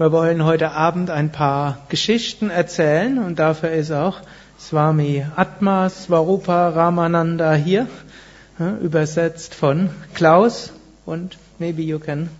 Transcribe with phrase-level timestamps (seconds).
[0.00, 4.20] Wir wollen heute Abend ein paar Geschichten erzählen und dafür ist auch
[4.58, 7.86] Swami Atma Swarupa Ramananda hier,
[8.80, 10.72] übersetzt von Klaus
[11.04, 12.30] und maybe you can.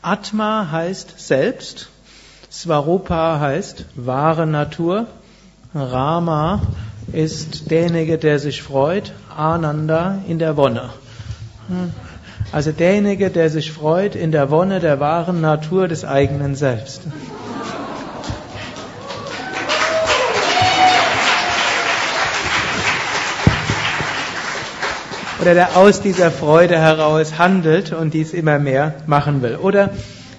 [0.00, 1.88] Atma heißt selbst,
[2.48, 5.08] Swarupa heißt wahre Natur,
[5.74, 6.62] Rama
[7.12, 10.90] ist derjenige, der sich freut, Ananda in der Wonne.
[12.52, 17.00] Also derjenige, der sich freut in der Wonne der wahren Natur des eigenen Selbst.
[25.40, 29.56] Oder der aus dieser Freude heraus handelt und dies immer mehr machen will.
[29.56, 29.88] Oder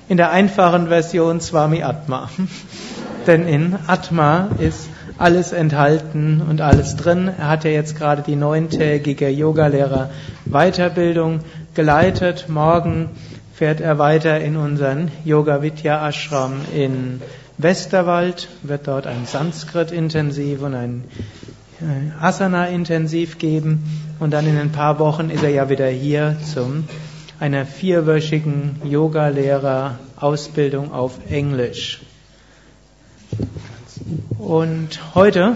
[0.07, 2.29] in der einfachen Version Swami Atma.
[3.27, 4.87] Denn in Atma ist
[5.17, 7.29] alles enthalten und alles drin.
[7.37, 10.09] Er hat ja jetzt gerade die neuntägige Yogalehrer
[10.45, 11.39] Weiterbildung
[11.73, 12.49] geleitet.
[12.49, 13.09] Morgen
[13.53, 17.21] fährt er weiter in unseren Yoga Vidya Ashram in
[17.57, 21.03] Westerwald, wird dort ein Sanskrit-Intensiv und ein
[21.81, 23.83] äh, Asana-Intensiv geben.
[24.19, 26.85] Und dann in ein paar Wochen ist er ja wieder hier zum
[27.39, 32.01] einer vierwöchigen Yoga-Lehrer-Ausbildung auf Englisch.
[34.37, 35.55] Und heute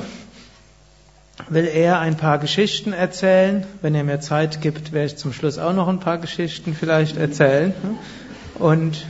[1.50, 3.66] will er ein paar Geschichten erzählen.
[3.82, 7.18] Wenn er mir Zeit gibt, werde ich zum Schluss auch noch ein paar Geschichten vielleicht
[7.18, 7.74] erzählen.
[8.56, 9.06] Und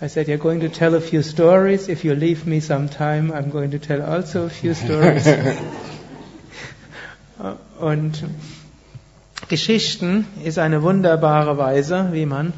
[0.00, 1.88] I said, you're going to tell a few stories.
[1.88, 5.26] If you leave me some time, I'm going to tell also a few stories.
[7.80, 8.24] Und
[9.48, 12.52] Geschichten ist eine wunderbare Weise, wie man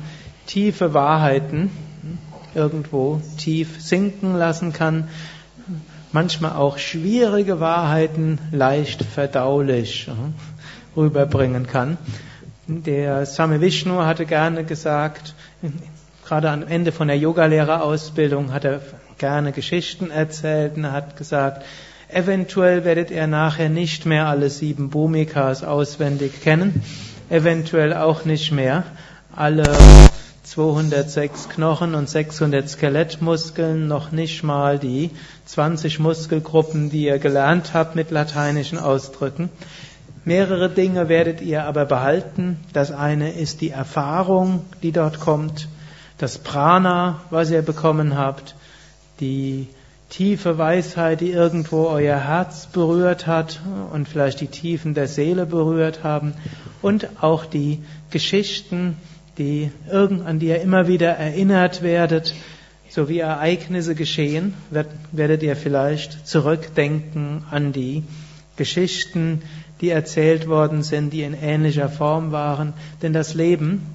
[0.47, 1.71] tiefe Wahrheiten
[2.55, 5.09] irgendwo tief sinken lassen kann,
[6.12, 10.08] manchmal auch schwierige Wahrheiten leicht verdaulich
[10.97, 11.98] rüberbringen kann.
[12.67, 15.34] Der Swami Vishnu hatte gerne gesagt,
[16.25, 18.80] gerade am Ende von der Yogalehrerausbildung hat er
[19.19, 21.64] gerne Geschichten erzählt und hat gesagt,
[22.08, 26.83] eventuell werdet ihr nachher nicht mehr alle sieben Bhumikas auswendig kennen,
[27.29, 28.85] eventuell auch nicht mehr
[29.35, 29.64] alle
[30.50, 35.11] 206 Knochen und 600 Skelettmuskeln, noch nicht mal die
[35.44, 39.48] 20 Muskelgruppen, die ihr gelernt habt mit lateinischen Ausdrücken.
[40.24, 42.58] Mehrere Dinge werdet ihr aber behalten.
[42.72, 45.68] Das eine ist die Erfahrung, die dort kommt,
[46.18, 48.56] das Prana, was ihr bekommen habt,
[49.20, 49.68] die
[50.08, 53.61] tiefe Weisheit, die irgendwo euer Herz berührt hat
[53.92, 56.34] und vielleicht die Tiefen der Seele berührt haben
[56.82, 58.96] und auch die Geschichten,
[59.40, 62.34] die, an die ihr immer wieder erinnert werdet,
[62.90, 64.55] so wie Ereignisse geschehen,
[65.12, 68.05] werdet ihr vielleicht zurückdenken an die
[68.56, 69.42] Geschichten,
[69.80, 72.74] die erzählt worden sind, die in ähnlicher Form waren.
[73.00, 73.86] Denn das Leben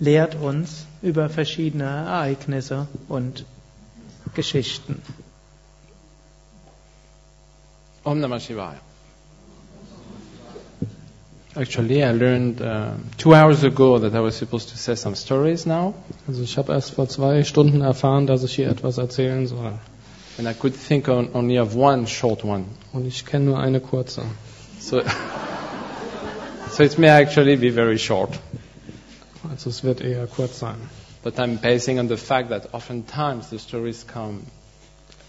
[0.00, 3.44] lehrt uns über verschiedene Ereignisse und
[4.34, 5.00] Geschichten.
[8.02, 8.89] Om Namah Shivaya.
[11.60, 15.66] Actually, I learned uh, two hours ago that I was supposed to say some stories
[15.66, 15.92] now.
[16.26, 19.78] Also ich habe erst vor zwei Stunden erfahren, dass ich hier etwas erzählen soll.
[20.38, 22.64] And I could think on, only of one short one.
[22.94, 24.22] Und ich kenne nur eine kurze.
[24.78, 25.02] So,
[26.70, 28.38] so it may actually be very short.
[29.50, 30.78] Also es wird eher kurz sein.
[31.22, 34.46] But I'm basing on the fact that oftentimes the stories come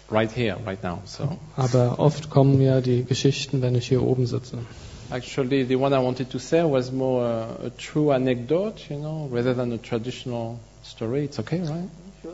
[0.08, 1.02] right here, right now.
[1.04, 1.36] So.
[1.56, 4.60] Aber oft kommen ja die Geschichten, wenn ich hier oben sitze.
[5.12, 9.28] Actually, the one I wanted to say was more a, a true anecdote, you know,
[9.30, 11.24] rather than a traditional story.
[11.24, 11.88] It's okay, right?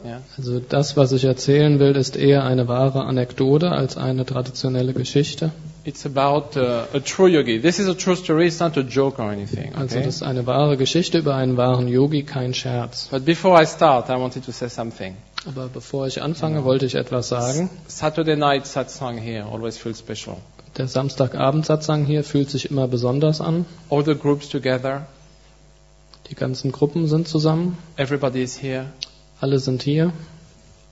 [0.05, 0.21] Yeah.
[0.37, 5.51] Also das, was ich erzählen will, ist eher eine wahre Anekdote als eine traditionelle Geschichte.
[5.85, 7.59] It's about uh, a true yogi.
[7.61, 8.49] This is a true story.
[8.49, 9.71] It's not a joke or anything.
[9.71, 9.81] Okay?
[9.81, 13.09] Also das ist eine wahre Geschichte über einen wahren Yogi, kein Scherz.
[13.11, 15.17] But before I start, I wanted to say something.
[15.47, 17.71] Aber bevor ich anfange, wollte ich etwas sagen.
[17.87, 20.37] Saturday night satsang here always feels special.
[20.79, 23.67] Der Samstagabend-Satsang hier fühlt sich immer besonders an.
[23.91, 25.07] All the groups together.
[26.31, 27.77] Die ganzen Gruppen sind zusammen.
[27.97, 28.87] Everybody is here.
[29.41, 30.13] Alle sind hier.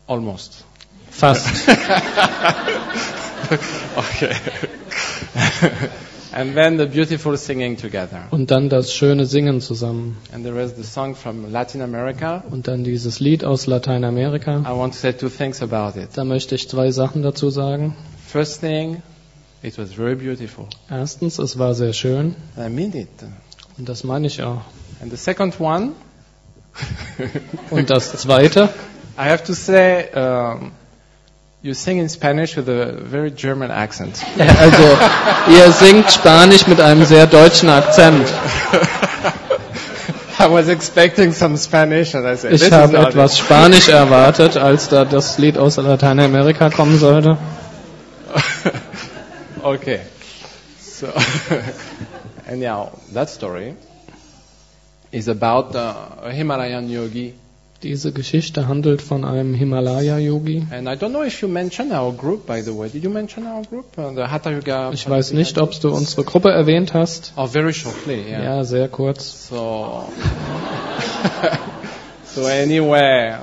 [0.08, 0.64] Almost.
[1.08, 1.46] Fast.
[3.96, 4.34] okay.
[6.32, 8.26] and then the beautiful singing together.
[8.32, 10.16] Und dann das schöne Singen zusammen.
[10.32, 12.42] And there is the song from Latin America.
[12.50, 14.62] Und dann dieses Lied aus Lateinamerika.
[14.62, 16.08] I want to say two things about it.
[16.14, 17.96] Da möchte ich zwei Sachen dazu sagen.
[18.26, 19.00] First thing,
[19.62, 20.68] it was very beautiful.
[20.90, 22.34] Erstens, es war sehr schön.
[22.56, 23.08] I mean it.
[23.78, 24.62] Und das meine ich auch.
[25.00, 25.92] And the second one.
[27.70, 28.68] Und das zweite.
[29.18, 30.72] I have to say, um,
[31.62, 34.22] you sing in Spanish with a very German accent.
[34.38, 34.98] Also,
[35.50, 38.28] ihr singt Spanisch mit einem sehr deutschen Akzent.
[40.38, 43.88] I was expecting some Spanish, and I said, this Ich is habe not etwas Spanisch
[43.88, 47.38] erwartet, als da das Lied aus Lateinamerika kommen sollte.
[49.74, 50.04] okay.
[50.78, 51.12] So,
[52.46, 53.74] anyhow, that story
[55.12, 57.34] is about uh, a Himalayan yogi.
[57.82, 60.66] Diese Geschichte handelt von einem Himalaya-Yogi.
[60.70, 62.88] And I don't know if you mentioned our group, by the way.
[62.88, 63.98] Did you mention our group?
[63.98, 64.90] Uh, the Hatha Yoga?
[64.92, 67.32] Ich weiß nicht, ob du unsere Gruppe erwähnt hast.
[67.36, 68.42] Oh, very shortly, yeah.
[68.42, 69.48] Ja, sehr kurz.
[69.48, 70.08] So,
[72.24, 73.36] so anyway,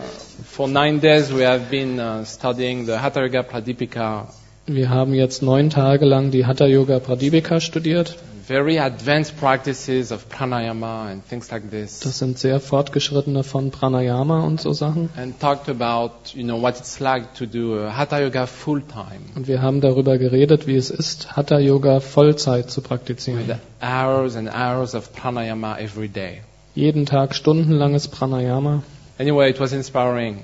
[0.44, 4.34] for nine days we have been uh, studying the Hatha Yoga Pradipika,
[4.66, 8.16] Wir haben jetzt neun Tage lang die Hatha Yoga Pradipika studiert.
[8.46, 14.42] very advanced practices of pranayama and things like this, Das sind sehr fortgeschrittene von Pranayama
[14.46, 15.10] und so Sachen.
[15.16, 19.48] and talked about you know what it's like to do Hatha Yoga full time Und
[19.48, 23.60] wir haben darüber geredet, wie es ist, Hatha Yoga Vollzeit zu with praktizieren.
[23.82, 26.42] hours and hours of pranayama every day.
[26.76, 28.84] Jeden Tag stundenlanges Pranayama.
[29.20, 30.40] Anyway, it was inspiring,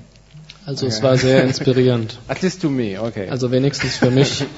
[0.66, 1.04] Also es Okay.
[1.04, 2.18] war sehr inspirierend.
[2.28, 2.98] at least to me.
[3.00, 3.28] Okay.
[3.28, 4.44] Also wenigstens für mich.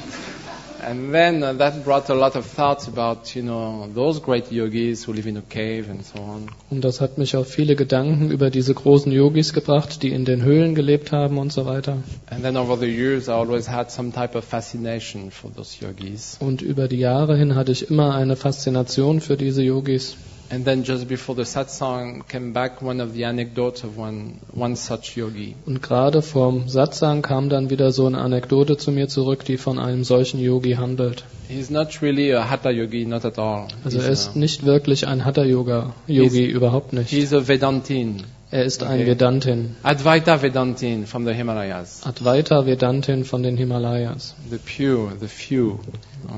[0.84, 5.06] And then uh, that brought a lot of thoughts about, you know, those great yogis
[5.06, 6.48] who live in a cave and so on.
[6.70, 10.42] Und das hat mich auf viele Gedanken über diese großen Yogis gebracht, die in den
[10.42, 11.98] Höhlen gelebt haben und so weiter.
[12.30, 16.36] And then over the years, I always had some type of fascination for those yogis.
[16.40, 20.16] Und über die Jahre hin hatte ich immer eine Faszination für diese Yogis.
[20.52, 24.76] And then just before the satsang came back one of the anecdotes of one, one
[24.76, 25.56] such yogi.
[25.64, 29.78] Und gerade vorm Satsang kam dann wieder so eine Anekdote zu mir zurück, die von
[29.78, 31.24] einem solchen Yogi handelt.
[31.48, 33.68] He's not really a hatha yogi, not at all.
[33.82, 37.08] Also he's, er ist a, nicht wirklich ein Hatha-Yoga-Yogi, überhaupt nicht.
[37.08, 39.06] he's a Vedantin, Er ist ein Okay.
[39.12, 39.76] Vedantin.
[39.82, 42.02] Advaita Vedantin from the Himalayas.
[42.04, 44.34] Advaita Vedantin von den Himalayas.
[44.50, 45.78] The pure, the few.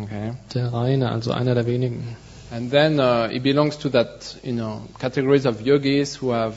[0.04, 0.34] Okay.
[0.54, 2.16] Der Reine, also einer der wenigen.
[2.54, 6.54] And then uh, he belongs to that, you know, categories of yogis who have,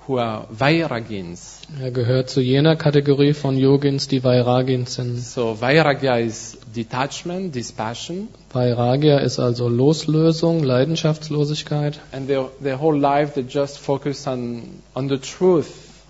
[0.00, 1.60] who are vairagins.
[1.80, 5.18] Er gehört zu jener Kategorie von Yogins, die Vairagins sind.
[5.20, 12.00] So vairagya is detachment, dispassion, Vairagya ist also Loslösung, Leidenschaftslosigkeit.
[12.10, 15.68] and their, their whole life they just focus on, on the truth,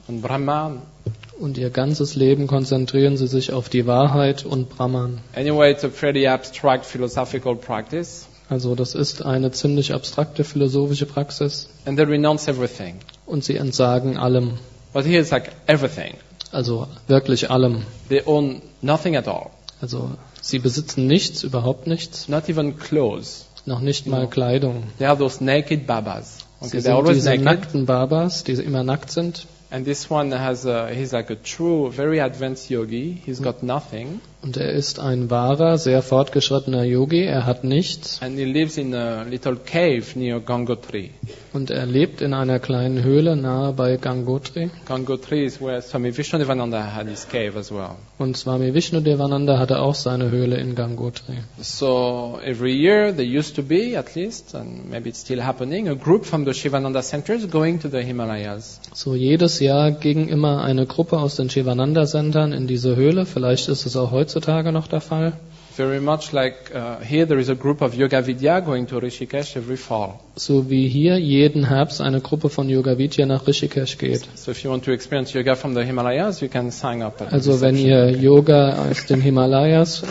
[0.09, 0.81] on Brahman.
[1.39, 5.19] Und ihr ganzes Leben konzentrieren sie sich auf die Wahrheit und Brahman.
[5.37, 11.69] Anyway, it's a pretty abstract philosophical practice, Also das ist eine ziemlich abstrakte philosophische Praxis.
[11.87, 12.97] and they renounce everything.
[13.25, 14.59] Und sie entsagen allem.
[14.93, 16.15] But here it's like everything.
[16.53, 17.83] Also wirklich allem.
[18.11, 19.47] They own nothing at all,
[19.81, 20.11] Also
[20.43, 22.29] sie besitzen nichts, überhaupt nichts.
[22.29, 23.47] not even clothes.
[23.65, 24.83] Noch nicht mal Kleidung.
[24.99, 26.39] They are those naked babas.
[26.61, 27.45] Sie Okay, they're sind diese naked.
[27.45, 29.47] nackten Babas, die immer nackt sind.
[29.71, 33.23] And this one has a, he's like a true, very advanced yogi.
[33.25, 34.21] He's got nothing.
[34.43, 37.23] Und er ist ein wahrer, sehr fortgeschrittener Yogi.
[37.23, 38.21] Er hat nichts.
[38.21, 41.11] And he lives in a little cave near Gangotri.
[41.53, 44.71] Und er lebt in einer kleinen Höhle nahe bei Gangotri.
[44.85, 47.97] Gangotri is where Swami Vishnudevananda had his cave as well.
[48.19, 51.35] Und Swami Vishnudevananda hatte auch seine Höhle in Gangotri.
[51.61, 55.95] So every year there used to be, at least, and maybe it's still happening, a
[55.95, 58.81] group from the Shivananda centers going to the Himalayas.
[58.93, 63.25] So jedes Jahr ging immer eine Gruppe aus den Shivananda-Centern in diese Höhle.
[63.25, 65.35] Vielleicht ist es auch heutzutage noch der Fall.
[65.77, 69.57] Very much like uh, here there is a group of Yoga Vidya going to Rishikesh
[69.57, 70.21] every fall.
[70.37, 74.29] So wie hier jeden Herbst eine Gruppe von Yoga Vidya nach Rishikesh geht.
[74.35, 77.23] So if you want to experience yoga from the Himalayas, you can sign up.
[77.23, 80.03] At Also wenn ihr Yoga aus den Himalayas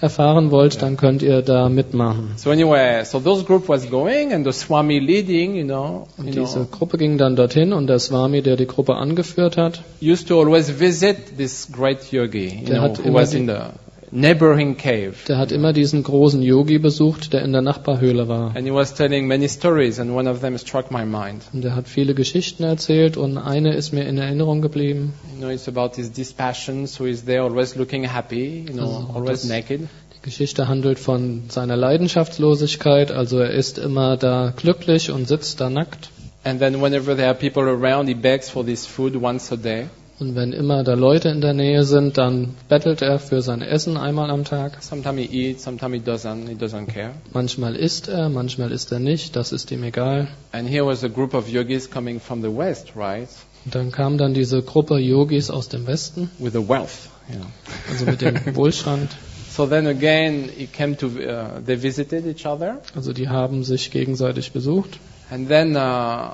[0.00, 2.32] erfahren wollt, dann könnt ihr da mitmachen.
[2.36, 6.34] So anyway, so those group was going and the Swami leading, you know, you Und
[6.34, 10.28] diese know, Gruppe ging dann dorthin und der Swami, der die Gruppe angeführt hat, used
[10.28, 13.70] to always visit this great yogi, you Der know, who was in the
[14.12, 15.14] neighboring cave.
[15.28, 18.54] der hat immer diesen großen Yogi besucht, der in der Nachbarhöhle war.
[18.56, 21.42] And he was telling many stories and one of them struck my mind.
[21.52, 25.12] Und er hat viele Geschichten erzählt und eine ist mir in Erinnerung geblieben.
[25.34, 29.12] You know, it's about his dispassion, so he's there always looking happy, you know, Also,
[29.14, 29.80] always naked.
[30.16, 35.70] Die Geschichte handelt von seiner Leidenschaftslosigkeit, also er ist immer da glücklich und sitzt da
[35.70, 36.10] nackt.
[36.42, 39.86] And then whenever there are people around, he begs for this food once a day.
[40.20, 43.96] Und wenn immer da Leute in der Nähe sind, dann bettelt er für sein Essen
[43.96, 44.82] einmal am Tag.
[44.82, 47.12] Sometimes he eats, sometimes he doesn't, he doesn't care.
[47.32, 50.28] Manchmal isst er, manchmal isst er nicht, das ist ihm egal.
[50.52, 53.30] And here was a group of yogis coming from the west, right?
[53.64, 57.46] Und dann kam dann diese Gruppe Yogis aus dem Westen, With the wealth, know.
[57.90, 59.10] also mit dem Wohlstand.
[59.50, 62.78] So then again, he came to, uh, they visited each other.
[62.94, 64.98] Also die haben sich gegenseitig besucht.
[65.30, 66.30] And then uh,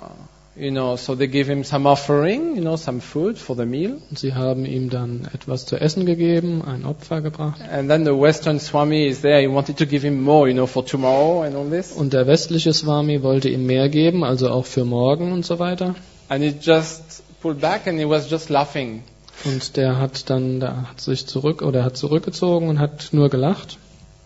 [0.59, 3.99] You know, so they give him some offering, you know, some food for the meal.
[4.09, 7.61] Und sie haben ihm dann etwas zu essen gegeben, ein Opfer gebracht.
[7.71, 9.39] And then the Western Swami is there.
[9.39, 11.93] He wanted to give him more, you know, for tomorrow and all this.
[11.93, 15.95] Und der westliche Swami wollte ihm mehr geben, also auch für morgen und so weiter.
[16.31, 19.03] And he just pulled back and he was just laughing.
[19.45, 23.77] Und der hat dann, der hat sich zurück oder hat zurückgezogen und hat nur gelacht.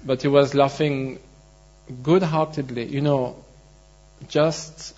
[0.05, 1.19] But he was laughing
[2.05, 3.35] good-heartedly, you know,
[4.31, 4.95] just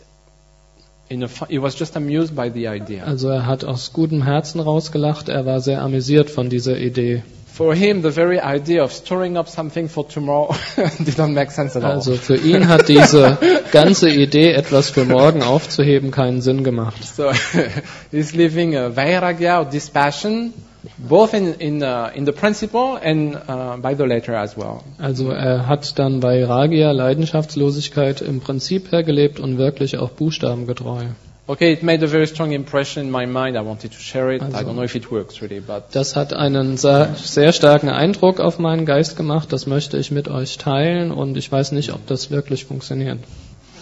[3.05, 5.29] Also er hat aus gutem Herzen rausgelacht.
[5.29, 7.23] Er war sehr amüsiert von dieser Idee.
[7.53, 11.85] For him, the very idea of storing up something for tomorrow didn't make sense at
[11.85, 11.93] all.
[11.93, 13.37] Also für ihn hat diese
[13.73, 17.05] ganze Idee, etwas für morgen aufzuheben, keinen Sinn gemacht.
[17.05, 17.31] So
[18.11, 20.55] he's living a vairagya or dispassion,
[20.99, 24.81] both in in uh, in the principle and uh, by the letter as well.
[24.99, 31.05] Also er hat dann bei Ragia Leidenschaftslosigkeit im Prinzip hergelebt und wirklich auch buchstabengetreu.
[31.49, 33.57] Okay, it made a very strong impression in my mind.
[33.57, 34.43] I wanted to share it.
[34.43, 37.89] I Also- don't know if it works really, but Das hat einen sehr, sehr starken
[37.89, 39.53] Eindruck auf meinen Geist gemacht.
[39.53, 43.19] Das möchte ich mit euch teilen und ich weiß nicht, ob das wirklich funktioniert.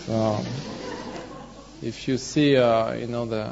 [0.09, 0.38] um,
[1.83, 3.45] if you see, uh, you know, the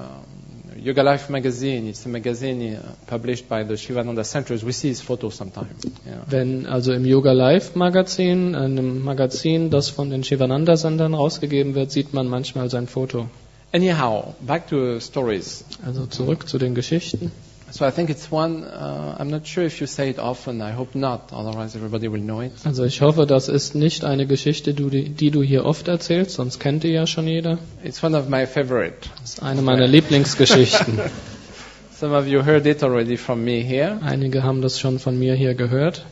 [0.82, 4.64] Yoga Life magazine, it's a magazine uh, published by the Shivananda Centers.
[4.64, 5.84] We see his photos sometimes.
[6.06, 6.22] Yeah.
[6.26, 12.12] Wenn also im Yoga Live Magazin, einem Magazin, das von den Shivananda-Sendern rausgegeben wird, sieht
[12.14, 13.28] man manchmal sein Foto.
[13.72, 15.64] Anyhow, back to stories.
[15.84, 17.32] Also zurück zu den Geschichten.
[17.70, 18.64] So I think it's one.
[18.64, 20.62] Uh, I'm not sure if you say it often.
[20.62, 21.32] I hope not.
[21.32, 22.52] Otherwise, everybody will know it.
[22.64, 26.82] Also ich hoffe, das ist nicht eine Geschichte, die, du hier oft erzählst, sonst kennt
[26.82, 27.58] die ja schon jeder.
[27.84, 28.94] It's one of my favorite.
[29.20, 30.98] Das ist eine meiner Lieblingsgeschichten.
[32.00, 33.98] Some of you heard it already from me here.
[34.02, 36.04] Einige haben das schon von mir hier gehört.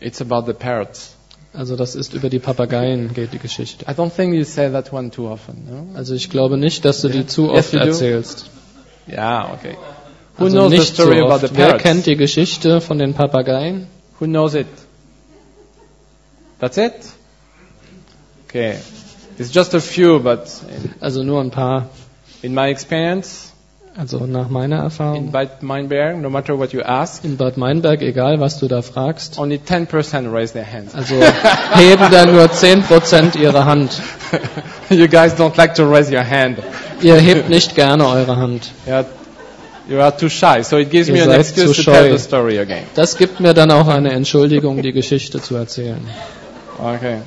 [0.00, 1.16] It's about the parrots.
[1.54, 3.84] Also das ist über die Papageien geht die Geschichte.
[3.86, 5.66] I don't think you say that one too often.
[5.68, 5.98] No?
[5.98, 7.78] Also ich glaube nicht, dass du die zu Yes, oft do.
[7.78, 8.46] erzählst.
[9.08, 9.52] Yeah.
[9.54, 9.76] Okay.
[10.38, 11.56] Who Also knows the nicht so story about the.
[11.56, 13.86] Wer kennt die Geschichte von den Papageien?
[14.18, 14.66] Who knows it?
[16.58, 16.92] That's it?
[18.48, 18.76] Okay.
[19.38, 21.88] It's just a few, but in, Also nur ein paar.
[22.42, 23.52] in my experience,
[23.96, 25.32] Also nach meiner in Erfahrung.
[25.32, 29.38] Bad Meinberg, no matter what you ask, In Bad Meinberg, egal was du da fragst,
[29.38, 30.94] only 10% raise their hands.
[30.94, 31.14] also
[31.74, 34.00] heben da nur 10% ihre Hand.
[34.90, 36.58] you guys don't like to raise your hand.
[37.02, 38.70] Ihr hebt nicht gerne eure Hand.
[38.86, 39.04] You're,
[39.88, 42.58] you are too shy, so it gives Ihr me an excuse to tell the story
[42.58, 42.84] again.
[42.94, 46.00] Das gibt mir dann auch eine Entschuldigung, die Geschichte zu erzählen.
[46.78, 47.22] Okay.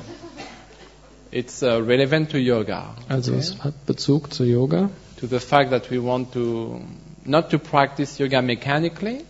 [1.30, 2.94] It's uh, relevant to yoga.
[3.08, 3.40] Also okay?
[3.40, 4.90] es hat Bezug zu Yoga.
[5.16, 6.80] to the fact that we want to
[7.24, 9.24] not to practice yoga mechanically,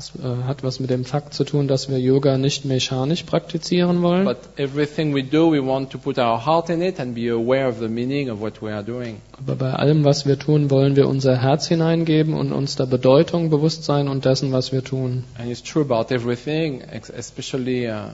[0.00, 4.00] Es äh, hat was mit dem Fakt zu tun, dass wir Yoga nicht mechanisch praktizieren
[4.00, 7.30] wollen, but everything we do, we want to put our heart in it and be
[7.30, 9.20] aware of the meaning of what we are doing.
[9.38, 13.50] aber bei allem, was wir tun, wollen wir unser Herz hineingeben und uns der Bedeutung
[13.50, 15.24] bewusst sein und dessen, was wir tun.
[15.36, 16.80] And it's true about everything,
[17.14, 18.08] especially uh,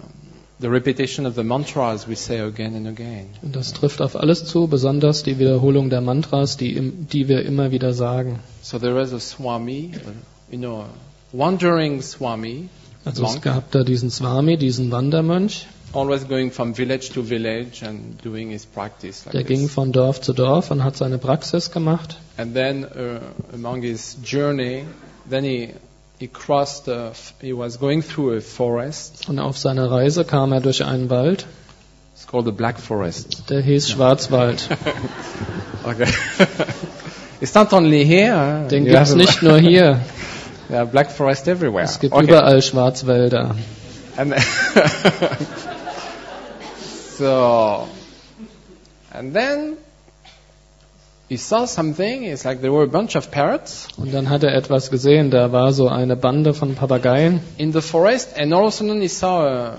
[0.59, 3.27] the repetition of the mantra, as we say again and again.
[3.43, 6.81] Und das trifft auf alles zu, besonders die Wiederholung der Mantras, die,
[7.13, 8.41] die wir immer wieder sagen.
[8.61, 10.11] So there is a Swami, uh,
[10.51, 10.87] you know,
[11.37, 12.69] wandering Swami,
[13.05, 18.23] Also es gab da diesen Swami, diesen Wandermönch, always going from village to village and
[18.25, 19.73] doing his practice like der ging this.
[19.75, 22.17] von Dorf zu Dorf und hat seine Praxis gemacht.
[22.37, 23.21] And then uh,
[23.55, 24.85] among his journey,
[25.31, 25.71] then he
[26.19, 26.89] he crossed.
[26.89, 29.29] F- he was going through a forest.
[29.29, 31.47] Und auf seiner Reise kam er durch einen Wald,
[32.15, 33.45] It's called the Black Forest.
[33.51, 34.69] der hieß Schwarzwald.
[35.85, 36.09] Okay.
[37.41, 38.67] it's not only here.
[38.71, 40.01] Den you gibt's a- nicht nur hier,
[40.69, 41.85] There are Black Forest everywhere.
[41.85, 42.25] es gibt Okay.
[42.25, 43.55] überall Schwarzwälder.
[44.17, 44.35] And
[47.19, 47.87] so,
[49.13, 49.77] and then
[51.29, 52.25] he saw something.
[52.25, 55.53] It's like there were a bunch of parrots Und dann hat er etwas gesehen, da
[55.53, 59.09] war so eine Bande von Papageien in the forest, and all of a sudden he
[59.09, 59.77] saw a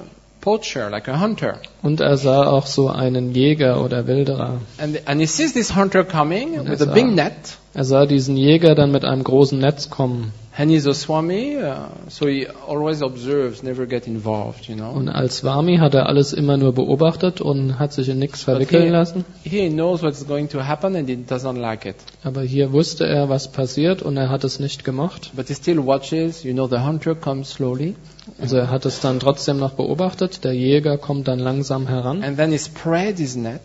[0.48, 1.60] poacher, like a hunter.
[1.84, 4.62] und er sah auch so einen Jäger oder Wilderer.
[4.78, 7.34] And, and he sees this hunter coming with er a big sah- net.
[7.74, 10.32] Er sah diesen Jäger dann mit einem großen Netz kommen.
[10.60, 14.92] And he's a Swami, uh, so he always observes, never get involved, you know.
[14.92, 18.86] Und als Swami hat er alles immer nur beobachtet und hat sich in nichts verwickeln
[18.86, 19.26] he, lassen.
[19.44, 21.98] he knows what's going to happen and he doesn't like it.
[22.24, 25.32] Aber hier wusste er, was passiert und er hat es nicht gemocht.
[25.36, 27.96] But he still watches, you know, the hunter comes slowly
[28.40, 30.44] Also er hat es dann trotzdem noch beobachtet.
[30.44, 33.62] Der Jäger kommt dann langsam heran and then he spreads his net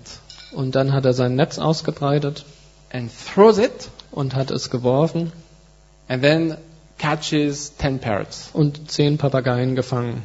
[0.53, 2.45] und dann hat er sein Netz ausgebreitet
[2.93, 5.33] and throws it und hat es geworfen
[6.09, 6.57] and then
[6.99, 8.51] catches 10 parrots.
[8.53, 10.23] und zehn Papageien gefangen.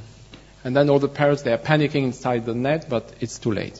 [0.64, 3.74] And then all the parrots, they are panicking inside the net, but it's too late.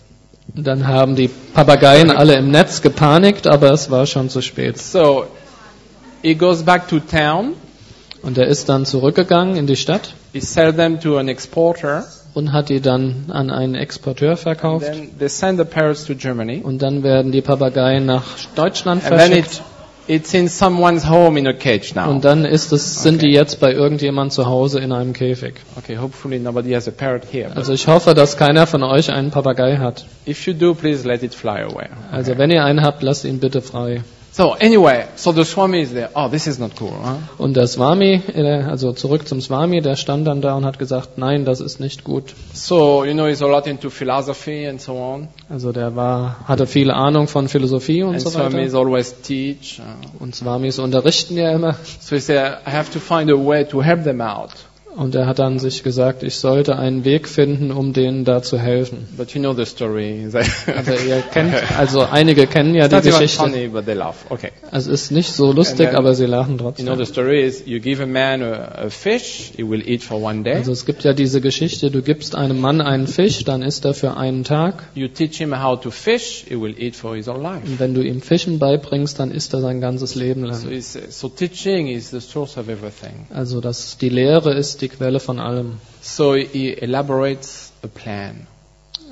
[0.56, 4.78] Und Dann haben die Papageien alle im Netz gepanikt, aber es war schon zu spät.
[4.78, 5.26] So
[6.22, 7.54] he goes back to town.
[8.22, 12.06] Und er ist dann zurückgegangen in die Stadt He sell them to an exporter.
[12.34, 14.86] und hat die dann an einen Exporteur verkauft.
[14.86, 16.62] Then they send the parrots to Germany.
[16.64, 18.24] Und dann werden die Papageien nach
[18.56, 19.62] Deutschland And then verschickt.
[20.08, 22.08] it, it's in someone's home in a cage now.
[22.10, 25.56] Und dann ist es, sind die jetzt bei irgendjemand zu Hause in einem Käfig.
[25.78, 27.50] Okay, hopefully nobody has a parrot here.
[27.56, 30.06] Also ich hoffe, dass keiner von euch einen Papagei hat.
[30.28, 31.88] if you do, please let it fly away.
[32.12, 34.04] Also wenn ihr einen habt, lasst ihn bitte frei.
[34.38, 36.12] So anyway, so the Swami is there.
[36.14, 37.18] Oh, this is not cool, huh?
[37.40, 41.18] Und der Swami, äh, also zurück zum Swami, der stand dann da und hat gesagt,
[41.18, 42.36] nein, das ist nicht gut.
[42.54, 45.28] So, you know, he's a lot into philosophy and so on.
[45.50, 48.78] Also der war, hatte viel Ahnung von Philosophie und And so Swamis weiter.
[48.78, 49.80] always teach.
[49.80, 51.74] Uh, Und Swamis unterrichten ja immer.
[52.00, 54.52] so he said, I have to find a way to help them out.
[54.98, 58.58] Und er hat dann sich gesagt, ich sollte einen Weg finden, um denen da zu
[58.58, 59.08] helfen.
[59.16, 60.28] But you know the story.
[60.68, 63.38] Also ihr kennt, also einige kennen ja die Geschichte.
[63.38, 64.26] funny, but they laugh.
[64.30, 64.50] Okay.
[64.72, 66.98] Also es ist nicht so lustig, then- aber sie lachen You know trotzdem.
[66.98, 70.44] the story is you give a man a, a fish, he will eat for one
[70.44, 70.56] day.
[70.56, 73.94] Also es gibt ja diese Geschichte, du gibst einem Mann einen Fisch, dann isst er
[73.94, 74.84] für einen Tag.
[74.96, 77.62] You teach him how to fish, he will eat for his whole life.
[77.66, 80.70] Und wenn du ihm Fischen beibringst, dann isst er sein ganzes Leben lang.
[80.72, 83.28] it's, so teaching is the source of everything.
[83.34, 85.80] Also das, die Lehre ist die Quelle von allem.
[86.02, 88.48] So he elaborates a plan.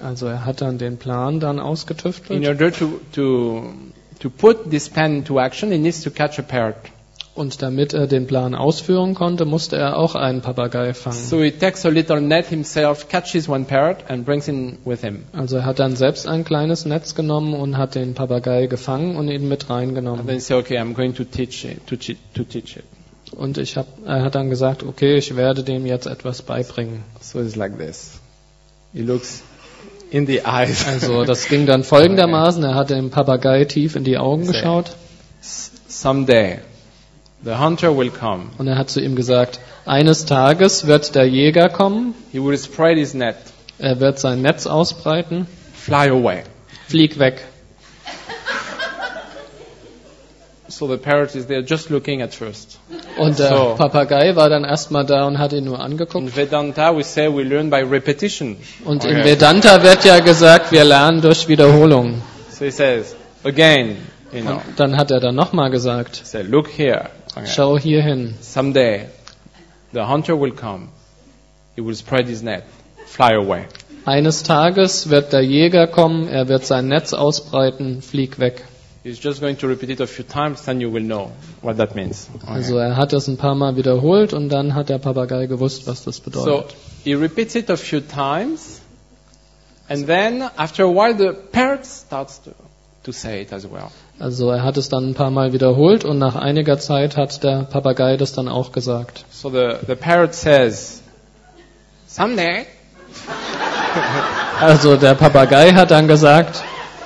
[0.01, 2.45] Also er hat dann den Plan dann In ausgetüftelt.
[2.47, 3.63] order to, to,
[4.19, 6.75] to put this plan into action, he needs to catch a parrot.
[7.33, 11.17] Und damit er den Plan ausführen konnte, musste er auch einen Papagei fangen.
[11.17, 15.23] So he takes a little net himself, catches one parrot, and brings him with him.
[15.33, 19.27] Also er hat dann selbst ein kleines Netz genommen und hat den Papagei gefangen und
[19.27, 20.29] ihn mit And then reingenommen.
[20.29, 22.85] he said, okay, I'm going to teach it, to, to teach it.
[23.31, 27.03] Und ich hab, er hat dann gesagt, okay, ich werde dem jetzt etwas beibringen.
[27.21, 28.19] So it's like this.
[28.93, 29.41] He looks
[30.11, 30.85] in the eyes.
[30.87, 34.91] Also das ging dann folgendermaßen, er hat dem Papagei tief in die Augen geschaut
[35.87, 36.59] Someday,
[37.43, 38.45] the hunter will come.
[38.57, 42.97] und er hat zu ihm gesagt, eines Tages wird der Jäger kommen, He will spread
[42.97, 43.35] his net,
[43.77, 46.43] er wird sein Netz ausbreiten, fly away.
[46.87, 47.43] flieg weg.
[50.77, 52.79] So the parrot is there just looking at first.
[53.17, 53.75] Und der So.
[53.77, 56.15] Papagei war dann erstmal da und hat ihn nur angeguckt.
[56.27, 58.57] In Vedanta, we say we learn by repetition.
[58.83, 59.13] Und Okay.
[59.19, 62.21] in Vedanta wird ja gesagt, wir lernen durch Wiederholung.
[62.51, 63.95] So he says, again,
[64.33, 67.05] you know, Und dann hat er dann nochmal gesagt, say, look here.
[67.37, 67.47] Okay.
[67.47, 68.35] schau hier hin.
[68.41, 69.05] Someday,
[69.93, 70.89] the hunter will come.
[71.77, 72.63] He will spread his net,
[73.05, 73.63] fly away.
[74.03, 78.65] Eines Tages wird der Jäger kommen, er wird sein Netz ausbreiten, flieg weg.
[79.05, 81.93] He's just going to repeat it a few times, then you will know what that
[81.95, 82.27] means.
[82.37, 82.51] Okay.
[82.51, 86.03] Also er hat das ein paar Mal wiederholt und dann hat der Papagei gewusst, was
[86.03, 86.75] das So bedeutet.
[87.03, 88.81] he repeats it a few times,
[89.87, 92.49] and then after a while, the parrot starts to,
[93.03, 93.91] to say it as well.
[94.17, 97.61] Also er hat es dann ein paar Mal wiederholt und nach einiger Zeit hat der
[97.69, 99.23] Papagei das dann auch gesagt.
[99.29, 101.03] So the, the parrot says,
[102.07, 102.65] Someday,
[104.59, 106.63] Also der Papagei hat dann gesagt,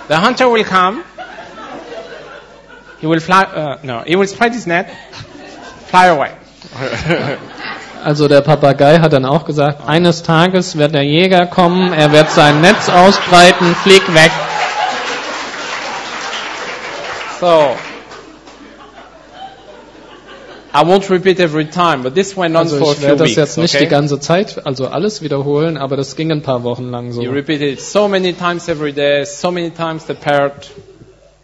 [0.07, 0.99] the hunter will come.
[3.01, 4.88] He will fly, uh, no, he will spread his net,
[5.88, 6.31] fly away.
[8.03, 12.29] also der Papagei hat dann auch gesagt, eines Tages wird der Jäger kommen, er wird
[12.29, 14.31] sein Netz ausbreiten, flieg weg.
[17.39, 17.75] so,
[20.71, 23.17] I won't repeat every time, but this went on Also for a ich few werde
[23.19, 23.35] das weeks.
[23.38, 23.88] jetzt nicht die okay?
[23.88, 27.21] ganze Zeit, also alles wiederholen, aber das ging ein paar Wochen lang so.
[27.21, 30.69] He repeated it so many times every day, so many times the parrot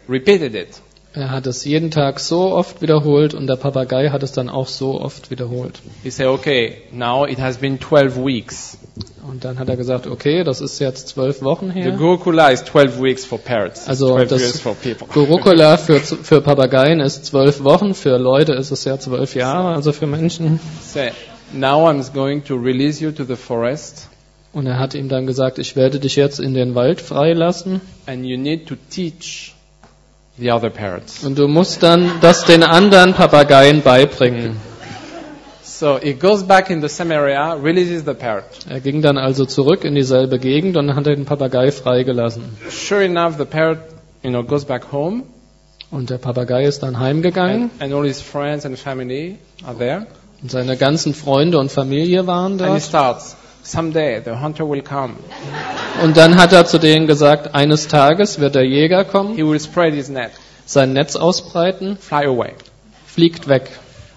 [0.08, 0.80] repeated it.
[1.16, 4.68] Er hat es jeden Tag so oft wiederholt und der Papagei hat es dann auch
[4.68, 5.80] so oft wiederholt.
[6.02, 8.76] He said, okay, now it has been 12 weeks.
[9.26, 11.92] Und dann hat er gesagt, okay, das ist jetzt zwölf Wochen The her.
[11.92, 13.88] Gurukula is 12 weeks for parrots.
[13.88, 14.62] Also 12 das.
[15.08, 19.92] Gurukula für, für Papageien ist zwölf Wochen, für Leute ist es ja zwölf Jahre, also
[19.92, 20.60] für Menschen.
[20.84, 21.00] So,
[21.54, 24.10] now I'm going to release you to the forest
[24.52, 28.26] Und er hat ihm dann gesagt, ich werde dich jetzt in den Wald freilassen and
[28.26, 29.55] you need to teach
[30.38, 31.24] the other parrots.
[31.24, 34.56] und du musst dann das den anderen Papageien beibringen.
[35.62, 38.44] So he goes back in the same area, releases the parrot.
[38.68, 42.44] Er ging dann also zurück in dieselbe Gegend und hat den Papagei freigelassen.
[42.70, 43.78] Sure enough, the parrot,
[44.22, 45.24] you know, goes back home
[45.90, 50.06] Und der Papagei ist dann heimgegangen and, and all his friends and family are there.
[50.42, 53.36] und seine ganzen Freunde und Familie waren And he starts,
[53.70, 55.14] someday the hunter will come.
[56.02, 59.60] Und dann hat er zu denen gesagt, eines Tages wird der Jäger kommen, He will
[59.60, 60.30] spread his net,
[60.64, 62.52] sein Netz ausbreiten, fly away.
[63.06, 63.70] fliegt weg.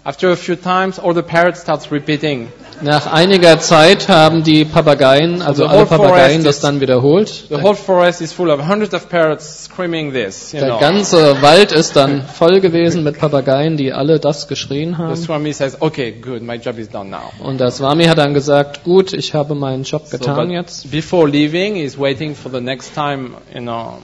[0.10, 2.48] After a few times, all the parrots starts repeating.
[2.82, 7.46] Nach einiger Zeit haben die Papageien, also The alle Papageien, das dann wiederholt.
[7.50, 10.52] The whole forest is full of hundreds of parrots screaming this.
[10.52, 10.80] You Der know.
[10.80, 15.16] ganze Wald ist dann voll gewesen mit Papageien, die alle das geschrien The haben.
[15.16, 17.32] Swami says, okay, good, my job is done now.
[17.44, 20.90] Und der Swami hat dann gesagt, gut, ich habe meinen Job So, getan but jetzt.
[20.90, 24.00] Before leaving, he's waiting for the next time, you know,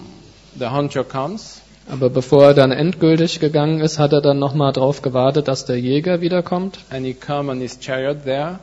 [0.56, 1.62] the hunter comes.
[1.88, 5.80] Aber bevor er dann endgültig gegangen ist, hat er dann nochmal drauf gewartet, dass der
[5.80, 6.80] Jäger wiederkommt.
[6.90, 8.60] And he come on his chariot there.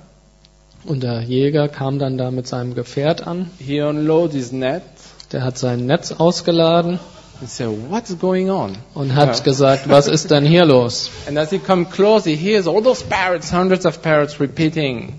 [0.84, 3.50] Und der Jäger kam dann da mit seinem Gefährt an.
[3.58, 4.82] He unloads his net.
[5.30, 6.98] Der hat sein Netz ausgeladen
[7.46, 8.76] say, what's going on?
[8.94, 9.42] und hat Ja.
[9.42, 11.10] gesagt, was ist denn hier los?
[11.28, 15.14] And as he comes close, he hears all those parrots, hundreds of parrots repeating.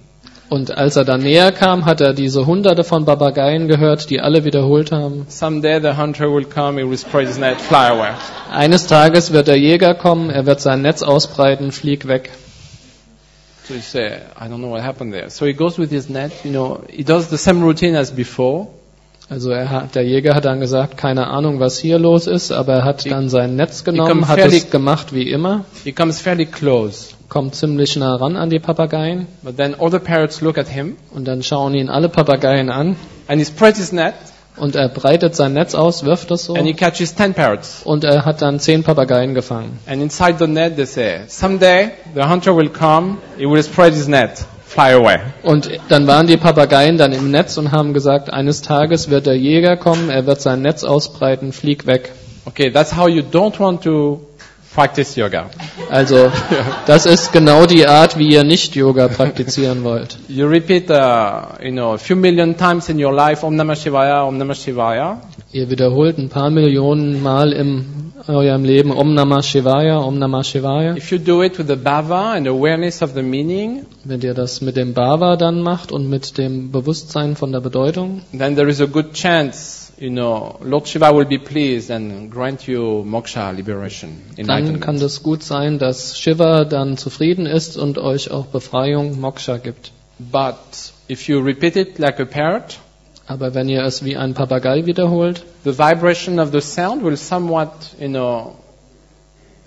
[0.49, 4.43] Und als er dann näher kam, hat er diese hunderte von Papageien gehört, die alle
[4.43, 5.25] wiederholt haben.
[5.27, 8.11] Someday the hunter will come, he will spread his net, fly away.
[8.51, 12.29] Eines Tages wird der Jäger kommen, er wird sein Netz ausbreiten, flieg weg.
[13.67, 15.29] So he say, I don't know what happened there.
[15.29, 18.67] So he goes with his net, you know, he does the same routine as before.
[19.29, 22.73] Also er hat, der Jäger hat dann gesagt, keine Ahnung, was hier los ist, aber
[22.73, 26.45] er hat dann sein Netz genommen, hat fairly- es gemacht wie immer, He comes fairly
[26.45, 27.11] close.
[27.33, 30.97] Kommt ziemlich nah ran an die Papageien But then all the parrots look at him
[31.11, 32.95] und dann schauen ihn alle Papageien an
[33.27, 34.13] and he spreads his net
[34.55, 37.81] und er breitet sein Netz aus, wirft es so and he catches 10 parrots.
[37.85, 39.79] und er hat dann zehn Papageien gefangen.
[39.87, 44.07] And inside the net they say, someday the hunter will come, he will spread his
[44.07, 45.17] net, fly away.
[45.41, 49.35] Und dann waren die Papageien dann im Netz und haben gesagt, eines Tages wird der
[49.35, 52.11] Jäger kommen, er wird sein Netz ausbreiten, flieg weg.
[52.45, 54.21] Okay, that's how you don't want to
[54.73, 55.49] practice yoga.
[55.89, 56.31] Also
[56.87, 60.17] das ist genau die Art, wie ihr nicht Yoga praktizieren wollt.
[60.27, 64.27] You repeat, uh, you know, a few million times in your life, Om Namah Shivaya,
[64.27, 65.21] Om Namah Shivaya.
[65.51, 70.95] Ihr wiederholt ein paar Millionen Mal in eurem Leben Om Namah Shivaya, Om Namah Shivaya.
[70.97, 74.61] If you do it with the bhava and awareness of the meaning, Wenn ihr das
[74.61, 78.81] mit dem Bhava dann macht und mit dem Bewusstsein von der Bedeutung, then there is
[78.81, 84.21] a good chance, you know, Lord Shiva will be pleased and grant you moksha, liberation,
[84.37, 89.57] dann kann das gut sein, dass Shiva dann zufrieden ist und euch auch Befreiung, Moksha
[89.57, 89.91] gibt.
[90.19, 90.57] But
[91.09, 92.79] if you repeat it like a parrot,
[93.25, 97.71] Aber wenn ihr es wie ein Papagei wiederholt, the vibration of the sound will somewhat,
[97.99, 98.55] you know,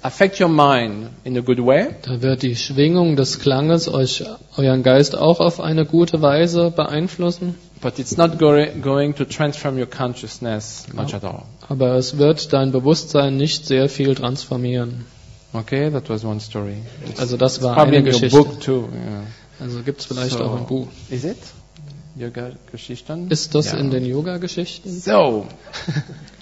[0.07, 1.89] affect your mind in a good way.
[2.03, 4.25] da wird die Schwingung des Klanges euch,
[4.57, 7.55] euren Geist auch auf eine gute Weise beeinflussen.
[7.81, 11.43] But it's not go- going to transform your consciousness much at all.
[11.69, 15.05] Aber es wird dein Bewusstsein nicht sehr viel transformieren.
[15.53, 16.77] Okay, that was one story.
[17.09, 18.37] It's Also das war eine Geschichte.
[18.37, 18.89] book too.
[18.93, 19.23] Yeah.
[19.61, 20.89] Also gibt es vielleicht So- auch ein Buch.
[21.11, 21.37] Is it?
[22.19, 22.51] Yoga?
[23.29, 23.79] Ist das Yeah.
[23.81, 24.91] in den Yoga-Geschichten?
[24.91, 25.47] So,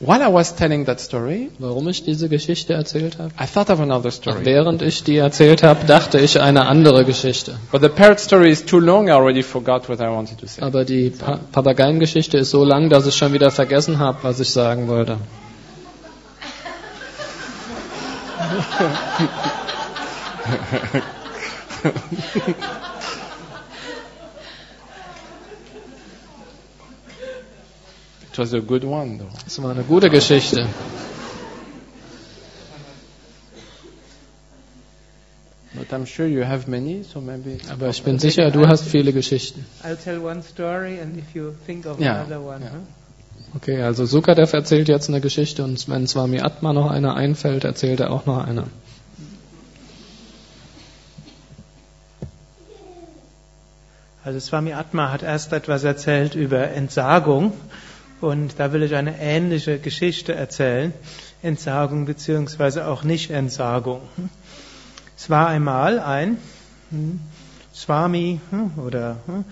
[0.00, 3.30] while I was telling that story, Warum ich diese Geschichte erzählt habe?
[3.40, 4.44] I thought of another story.
[4.44, 7.58] während ich die erzählt habe, dachte ich eine andere Geschichte.
[7.72, 10.62] But the parrot story is too long, I already forgot what I wanted to say.
[10.62, 14.50] Aber die pa Papageiengeschichte ist so lang, dass ich schon wieder vergessen habe, was ich
[14.50, 15.18] sagen wollte.
[28.38, 29.26] It was a good one though.
[29.44, 30.64] Das war eine gute Geschichte.
[35.74, 37.58] But I'm sure you have many, so maybe.
[37.68, 39.66] Aber ich bin sicher, du hast viele Geschichten.
[39.82, 42.60] I'll tell one story and if you think of Yeah, another one.
[42.62, 42.70] yeah.
[42.74, 43.56] huh?
[43.56, 47.98] Okay, also Sukadev erzählt jetzt eine Geschichte und wenn Swami Atma noch eine einfällt, erzählt
[47.98, 48.64] er auch noch eine.
[54.24, 57.52] Also Swami Atma hat erst etwas erzählt über Entsagung
[58.20, 60.92] und da will ich eine ähnliche Geschichte erzählen.
[61.42, 64.00] Entsagung beziehungsweise auch Nicht-Entsagung.
[65.16, 66.38] Es war einmal ein
[66.90, 67.20] hm,
[67.74, 69.44] Swami hm, oder hm,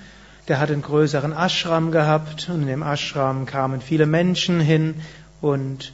[0.49, 4.95] der hat einen größeren Ashram gehabt und in dem Ashram kamen viele Menschen hin
[5.41, 5.93] und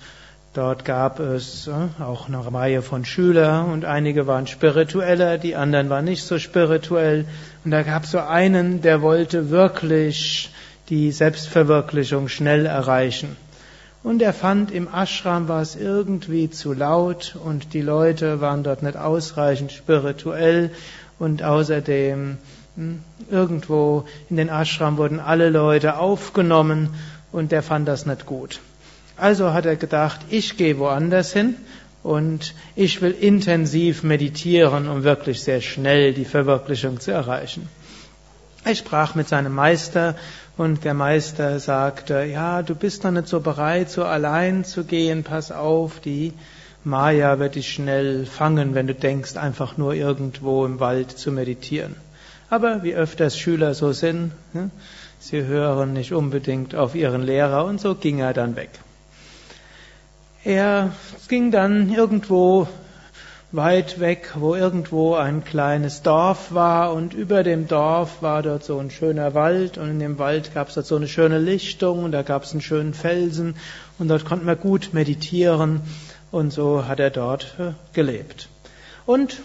[0.54, 6.04] dort gab es auch eine Reihe von Schülern und einige waren spiritueller, die anderen waren
[6.04, 7.26] nicht so spirituell
[7.64, 10.50] und da gab es so einen, der wollte wirklich
[10.92, 13.38] die Selbstverwirklichung schnell erreichen.
[14.02, 18.83] Und er fand, im Ashram war es irgendwie zu laut und die Leute waren dort
[18.83, 20.70] nicht ausreichend spirituell
[21.18, 22.37] und außerdem
[22.76, 23.00] hm,
[23.31, 26.90] irgendwo in den Ashram wurden alle Leute aufgenommen
[27.33, 28.61] und der fand das nicht gut.
[29.16, 31.55] Also hat er gedacht, ich gehe woanders hin
[32.02, 37.66] und ich will intensiv meditieren, um wirklich sehr schnell die Verwirklichung zu erreichen.
[38.64, 40.14] Er sprach mit seinem Meister
[40.57, 45.25] und der Meister sagte, ja, du bist noch nicht so bereit, so allein zu gehen,
[45.25, 46.33] pass auf, die
[46.85, 51.96] Maya wird dich schnell fangen, wenn du denkst, einfach nur irgendwo im Wald zu meditieren.
[52.51, 54.70] Aber wie öfters Schüler so sind, ne,
[55.18, 58.70] sie hören nicht unbedingt auf ihren Lehrer und so ging er dann weg.
[60.44, 60.92] Er
[61.29, 62.68] ging dann irgendwo
[63.52, 68.78] weit weg, wo irgendwo ein kleines Dorf war und über dem Dorf war dort so
[68.78, 72.12] ein schöner Wald und in dem Wald gab es dort so eine schöne Lichtung und
[72.12, 73.56] da gab es einen schönen Felsen
[73.98, 75.82] und dort konnte man gut meditieren
[76.30, 78.48] und so hat er dort äh, gelebt.
[79.04, 79.40] Und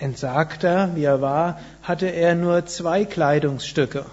[0.00, 4.04] entsagter, wie er war, hatte er nur zwei Kleidungsstücke.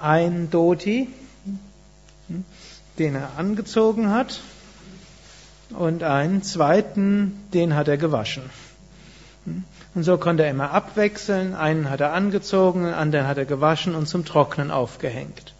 [0.00, 1.08] Ein Doti,
[2.28, 2.44] hm,
[2.98, 4.40] den er angezogen hat,
[5.74, 8.42] und einen zweiten, den hat er gewaschen.
[9.94, 11.54] Und so konnte er immer abwechseln.
[11.54, 15.54] Einen hat er angezogen, den anderen hat er gewaschen und zum Trocknen aufgehängt.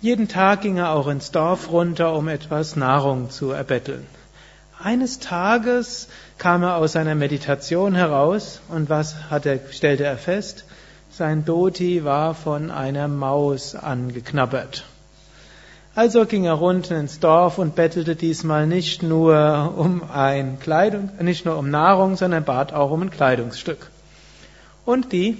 [0.00, 4.06] Jeden Tag ging er auch ins Dorf runter, um etwas Nahrung zu erbetteln.
[4.78, 10.64] Eines Tages kam er aus seiner Meditation heraus und was hat er, stellte er fest?
[11.10, 14.84] Sein Doti war von einer Maus angeknabbert.
[15.96, 21.46] Also ging er runter ins Dorf und bettelte diesmal nicht nur um ein Kleidung, nicht
[21.46, 23.90] nur um Nahrung, sondern bat auch um ein Kleidungsstück.
[24.84, 25.38] Und die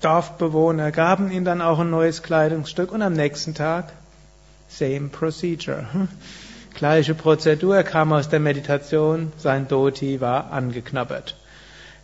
[0.00, 3.92] Dorfbewohner gaben ihm dann auch ein neues Kleidungsstück und am nächsten Tag
[4.68, 5.86] same procedure.
[6.74, 11.36] Gleiche Prozedur, kam aus der Meditation, sein Doti war angeknabbert.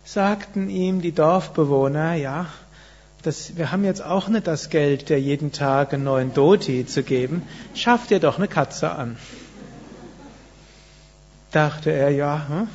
[0.05, 2.45] Sagten ihm die Dorfbewohner, ja,
[3.21, 7.03] das, wir haben jetzt auch nicht das Geld, dir jeden Tag einen neuen Doti zu
[7.03, 7.43] geben.
[7.73, 9.17] Schaff dir doch eine Katze an.
[11.51, 12.67] Dachte er, ja, hm,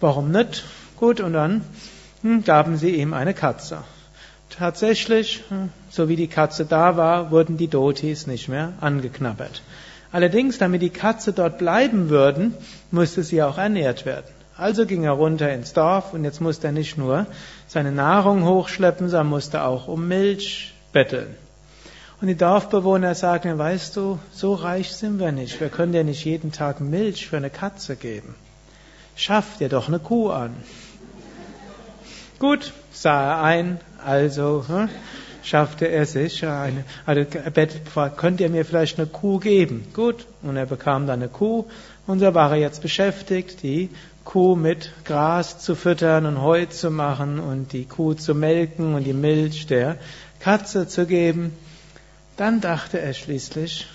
[0.00, 0.64] warum nicht?
[0.96, 1.64] Gut, und dann
[2.22, 3.78] hm, gaben sie ihm eine Katze.
[4.50, 9.62] Tatsächlich, hm, so wie die Katze da war, wurden die Dotis nicht mehr angeknabbert.
[10.12, 12.54] Allerdings, damit die Katze dort bleiben würden,
[12.90, 14.33] musste sie auch ernährt werden.
[14.56, 17.26] Also ging er runter ins Dorf und jetzt musste er nicht nur
[17.66, 21.34] seine Nahrung hochschleppen, sondern musste auch um Milch betteln.
[22.20, 25.60] Und die Dorfbewohner sagten, weißt du, so reich sind wir nicht.
[25.60, 28.36] Wir können dir nicht jeden Tag Milch für eine Katze geben.
[29.16, 30.54] Schaff dir doch eine Kuh an.
[32.38, 34.88] Gut, sah er ein, also hm,
[35.42, 37.24] schaffte er sich eine, also
[38.16, 39.86] könnt ihr mir vielleicht eine Kuh geben?
[39.94, 41.66] Gut, und er bekam dann eine Kuh
[42.06, 43.90] und so war er jetzt beschäftigt, die
[44.24, 49.04] Kuh mit Gras zu füttern und Heu zu machen und die Kuh zu melken und
[49.04, 49.96] die Milch der
[50.40, 51.52] Katze zu geben.
[52.36, 53.86] Dann dachte er schließlich,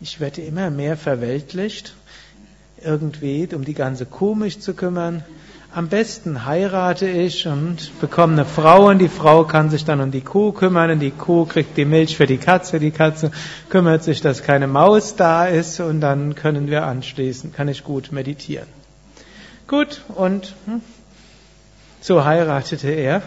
[0.00, 1.94] ich werde immer mehr verweltlicht,
[2.82, 5.24] irgendwie um die ganze Kuh mich zu kümmern.
[5.72, 10.10] Am besten heirate ich und bekomme eine Frau und die Frau kann sich dann um
[10.10, 13.32] die Kuh kümmern und die Kuh kriegt die Milch für die Katze, die Katze
[13.70, 18.12] kümmert sich, dass keine Maus da ist und dann können wir anschließen, kann ich gut
[18.12, 18.83] meditieren.
[19.66, 20.82] Gut, und hm,
[22.00, 23.22] so heiratete er.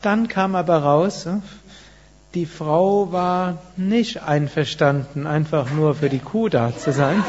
[0.00, 1.42] Dann kam aber raus, hm,
[2.34, 7.22] die Frau war nicht einverstanden, einfach nur für die Kuh da zu sein.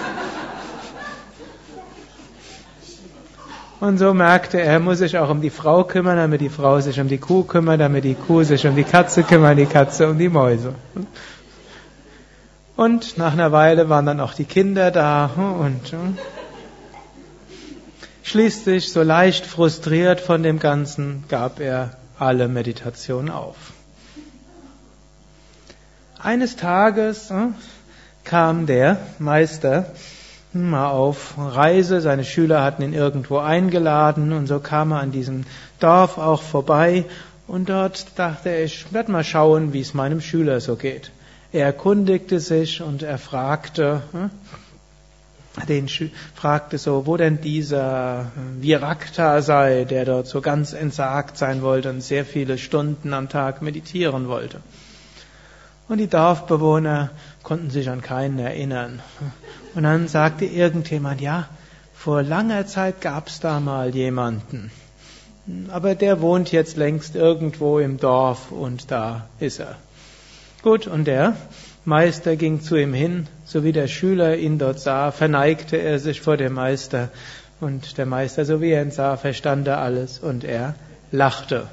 [3.82, 7.00] Und so merkte er, muss sich auch um die Frau kümmern, damit die Frau sich
[7.00, 10.18] um die Kuh kümmert, damit die Kuh sich um die Katze kümmert, die Katze um
[10.18, 10.76] die Mäuse.
[12.76, 15.94] Und nach einer Weile waren dann auch die Kinder da hm, und
[18.30, 23.56] Schließlich, so leicht frustriert von dem Ganzen, gab er alle Meditationen auf.
[26.20, 27.48] Eines Tages äh,
[28.26, 29.88] kam der Meister
[30.54, 35.46] mal auf Reise, seine Schüler hatten ihn irgendwo eingeladen und so kam er an diesem
[35.80, 37.06] Dorf auch vorbei
[37.48, 41.10] und dort dachte er, ich werde mal schauen, wie es meinem Schüler so geht.
[41.52, 44.30] Er erkundigte sich und er fragte, äh,
[45.68, 45.90] den
[46.36, 52.02] fragte so, wo denn dieser Virakta sei, der dort so ganz entsagt sein wollte und
[52.02, 54.62] sehr viele Stunden am Tag meditieren wollte.
[55.88, 57.10] Und die Dorfbewohner
[57.42, 59.02] konnten sich an keinen erinnern.
[59.74, 61.50] Und dann sagte irgendjemand, ja,
[61.96, 64.72] vor langer Zeit gab's da mal jemanden.
[65.70, 69.78] Aber der wohnt jetzt längst irgendwo im Dorf und da ist er.
[70.62, 71.36] Gut, und der
[71.86, 76.22] Meister ging zu ihm hin, so wie der Schüler ihn dort sah, verneigte er sich
[76.22, 77.10] vor dem Meister,
[77.62, 80.76] und der Meister, so wie er ihn sah, verstand er alles, und er
[81.12, 81.68] lachte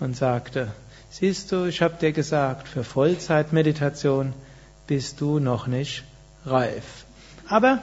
[0.00, 0.68] und sagte,
[1.10, 4.32] siehst du, ich habe dir gesagt, für Vollzeitmeditation
[4.86, 6.04] bist du noch nicht
[6.44, 7.04] reif.
[7.48, 7.78] Aber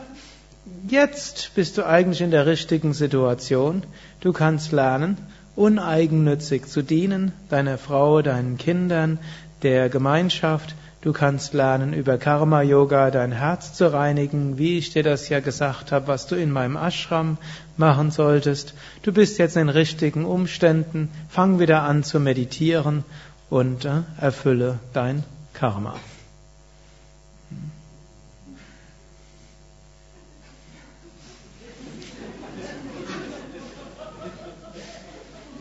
[0.87, 3.83] jetzt bist du eigentlich in der richtigen Situation.
[4.19, 5.17] Du kannst lernen,
[5.55, 9.19] uneigennützig zu dienen, deiner Frau, deinen Kindern,
[9.61, 15.03] der Gemeinschaft, Du kannst lernen, über Karma Yoga dein Herz zu reinigen, wie ich dir
[15.03, 17.37] das ja gesagt habe, was du in meinem Ashram
[17.77, 18.73] machen solltest.
[19.03, 21.11] Du bist jetzt in richtigen Umständen.
[21.29, 23.03] Fang wieder an zu meditieren
[23.51, 25.93] und äh, erfülle dein Karma.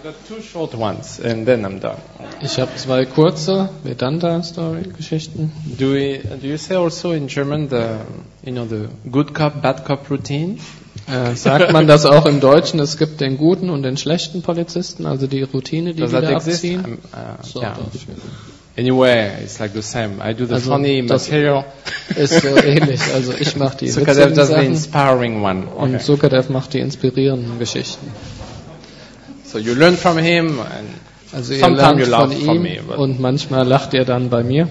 [2.42, 5.53] Ich habe zwei kurze Vedanta-Story-Geschichten.
[5.79, 7.99] Do we, do you say also in German the,
[8.45, 10.59] you know, the good cop, bad cop routine?
[11.09, 12.79] Äh, sagt man das auch im Deutschen?
[12.81, 16.57] Es gibt den guten und den schlechten Polizisten, also die Routine, die Does wieder exist?
[16.64, 16.99] abziehen.
[17.12, 17.77] Uh, So, yeah.
[18.79, 20.16] Anyway, it's like the same.
[20.23, 21.64] I do the Also, funny material.
[22.14, 23.01] ist so ähnlich.
[23.14, 25.64] Also ich mache die Sukadev does the inspiring one.
[25.66, 26.03] und Okay.
[26.05, 28.07] Sukadev macht die inspirierenden Geschichten.
[29.57, 30.88] So you learn from him, and
[31.33, 34.69] Also ihr Sometimes lernt you von ihm me, und manchmal lacht ihr dann bei mir.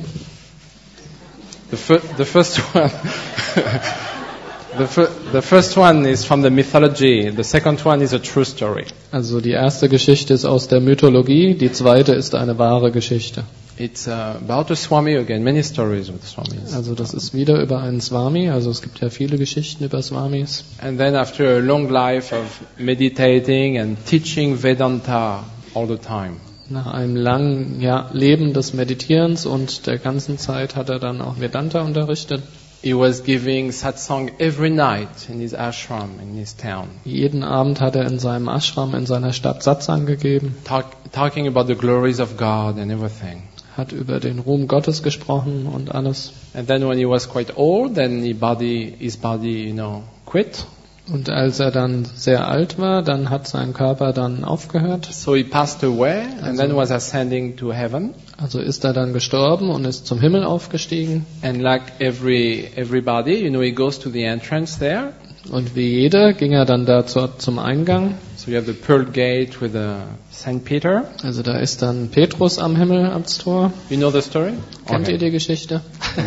[1.71, 2.91] the, fir- the first one.
[4.77, 7.31] The, fir- the first one is from the mythology.
[7.31, 8.85] The second one is a true story.
[9.11, 13.43] Also die erste Geschichte ist aus der Mythologie, die zweite ist eine wahre Geschichte.
[13.77, 15.43] It's uh, about a Swami again.
[15.43, 16.73] Many stories with Swamis.
[16.73, 20.63] Also das ist wieder über einen Swami, also es gibt ja viele Geschichten über Swamis.
[20.81, 26.37] And then after a long life of meditating and teaching Vedanta all the time,
[26.69, 31.39] Nach einem langen ja, Leben des Meditierens und der ganzen Zeit hat er dann auch
[31.39, 32.41] Vedanta unterrichtet.
[32.81, 37.95] he was giving satsang every night in his ashram in his town, Jeden Abend hat
[37.95, 42.37] er in seinem Ashram in seiner Stadt Satsang gegeben, talk, talking about the glories of
[42.37, 43.43] God and everything.
[43.77, 46.31] Hat über den Ruhm Gottes gesprochen und alles.
[46.53, 50.65] And then when he was quite old, then his body, his body, you know, quit.
[51.11, 55.07] Und als er dann sehr alt war, dann hat sein Körper dann aufgehört.
[55.11, 58.11] So he passed away and Also- then was ascending to heaven.
[58.37, 61.25] Also ist er dann gestorben und ist zum Himmel aufgestiegen.
[61.43, 65.11] And like every everybody, you know, he goes to the entrance there.
[65.51, 68.15] Und wie jeder ging er dann da zum Eingang.
[68.45, 69.95] So you have the Pearl Gate with the
[70.31, 71.05] Saint Peter.
[71.23, 73.71] Also da ist dann Petrus am Himmel ans Tor.
[73.89, 74.53] You know the story?
[74.85, 75.13] Kennt Okay.
[75.13, 75.81] ihr die Geschichte?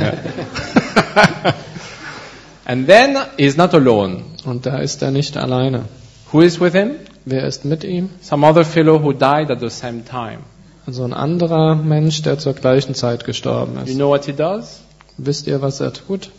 [2.65, 4.25] and then he's not alone.
[4.45, 5.85] Und da ist er nicht alleine.
[6.33, 6.93] Who is with him?
[7.25, 8.11] Wer ist mit ihm?
[8.21, 10.39] Some other fellow who died at the same time.
[10.87, 13.95] Also ein anderer Mensch, der zur gleichen Zeit gestorben You ist.
[13.97, 14.81] know what he does?
[15.19, 16.31] Wisst ihr, was er tut?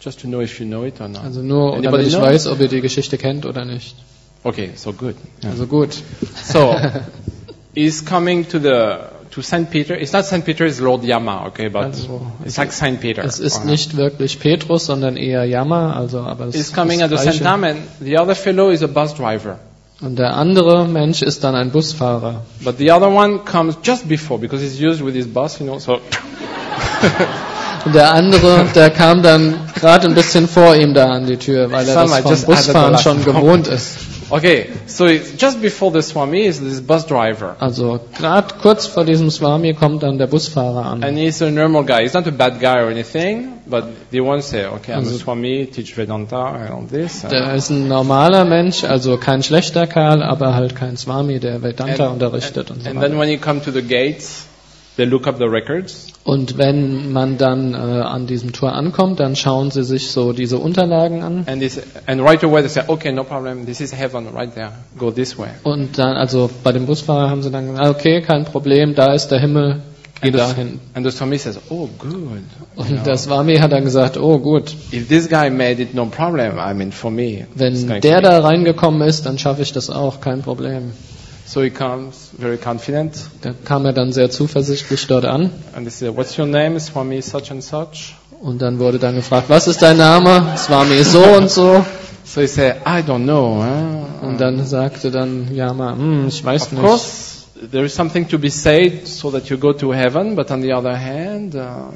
[0.00, 1.24] Just to know if you know it or not.
[1.24, 2.22] Also nur, Anybody damit ich know?
[2.22, 3.96] weiß, ob ihr die Geschichte kennt oder nicht.
[4.46, 5.16] Okay, so good.
[5.42, 5.50] Yeah.
[5.50, 6.02] Also gut.
[6.52, 6.76] So
[7.74, 8.76] he's coming to the
[9.32, 9.94] to Saint Peter.
[9.94, 11.46] It's not Saint Peter, it's Lord Yama.
[11.48, 13.22] Okay, but Also, it's like Saint Peter.
[13.24, 13.70] Es ist Uh-huh.
[13.70, 15.96] nicht wirklich Petrus, sondern eher Jammer.
[15.96, 18.86] Also, aber es He's coming at the same time, and the other fellow is a
[18.86, 19.58] bus driver.
[20.00, 22.42] Und der andere Mensch ist dann ein Busfahrer.
[22.60, 25.78] But the other one comes just before because he's used with his bus, you know.
[25.78, 25.98] So
[27.84, 31.70] Und der andere, der kam dann gerade ein bisschen vor ihm da an die Tür,
[31.70, 33.98] weil er Some das vom Busfahren schon gewohnt ist.
[34.30, 39.04] Okay, so it's just before the Swami is this bus driver, Also gerade kurz vor
[39.04, 41.02] diesem Swami kommt dann der Busfahrer an.
[41.02, 42.02] and he's a normal guy.
[42.02, 45.66] He's not a bad guy or anything, but they won't say, okay, I'm a Swami,
[45.66, 47.22] teach Vedanta and all this.
[47.22, 52.08] Der ist ein normaler Mensch, also kein schlechter Kerl, aber halt kein Swami, der Vedanta
[52.08, 52.90] unterrichtet und so weiter.
[52.90, 54.46] and then when you come to the gates,
[54.96, 56.08] they look up the records.
[56.24, 60.58] Und wenn man dann äh, an diesem Tor ankommt, dann schauen sie sich so diese
[60.58, 61.44] Unterlagen an.
[61.46, 64.72] And, this, and right away they say, okay, no problem, this is heaven right there,
[64.98, 65.50] go this way.
[65.62, 69.28] Und dann, also bei dem Busfahrer haben sie dann gesagt, okay, kein Problem, da ist
[69.28, 69.82] der Himmel,
[70.20, 70.80] geh And the, dahin.
[70.94, 72.12] and the Swami says, oh, good.
[72.12, 72.36] You know,
[72.74, 76.58] Und der Swami hat dann gesagt, oh gut, if this guy made it, no problem.
[76.58, 77.46] I mean, for me.
[77.54, 80.92] it's wenn der da reingekommen ist, dann schaffe ich das auch, kein Problem.
[81.46, 85.90] So he comes very confident, Da kam er dann sehr zuversichtlich dort an and they
[85.90, 86.78] say, what's your name?
[86.80, 88.14] Swami such and such.
[88.40, 90.54] und dann wurde dann gefragt, was ist dein Name?
[90.56, 91.84] Swami so und so.
[92.24, 93.62] So he said, I don't know.
[93.62, 94.26] Huh?
[94.26, 96.82] Und dann sagte dann Yama, hm, ich weiß of nicht.
[96.82, 100.60] course, there is something to be said so that you go to heaven, but on
[100.62, 101.92] the other hand, uh,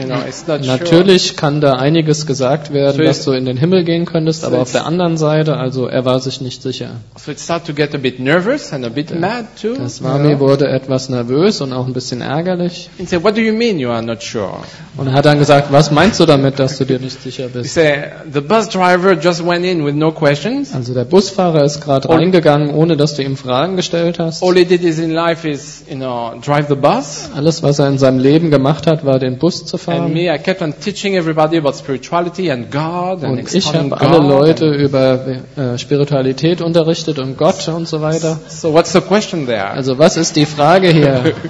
[0.00, 0.78] you know, it's not sure.
[0.78, 4.46] Natürlich kann da einiges gesagt werden, So dass du in den Himmel gehen könntest, so
[4.48, 6.90] aber auf der anderen Seite, also er war sich nicht sicher.
[7.16, 9.74] So it started to get a bit nervous and a bit mad too.
[9.74, 13.52] Der Swami wurde etwas nervös und auch ein bisschen ärgerlich He said, what do you
[13.52, 14.58] mean you are not sure?
[14.96, 17.74] und hat dann gesagt, was meinst du damit, dass du dir nicht sicher He bist?
[17.74, 20.74] said, the bus driver just went in with no questions.
[20.74, 24.42] Also der Busfahrer ist gerade reingegangen, ohne dass du ihm Fragen gestellt hast.
[24.42, 27.30] All he did is in life is, you know, drive the bus.
[27.34, 30.12] Alles, was er in seinem Leben gemacht hat, war den Bus zu And fahren.
[30.12, 34.18] me, I kept on teaching everybody about spirituality and God and Und ich habe alle.
[34.18, 35.26] Leute über
[35.56, 38.38] äh, Spiritualität unterrichtet und Gott und so weiter.
[38.48, 39.70] So what's the question there?
[39.70, 41.34] Also was ist die Frage hier?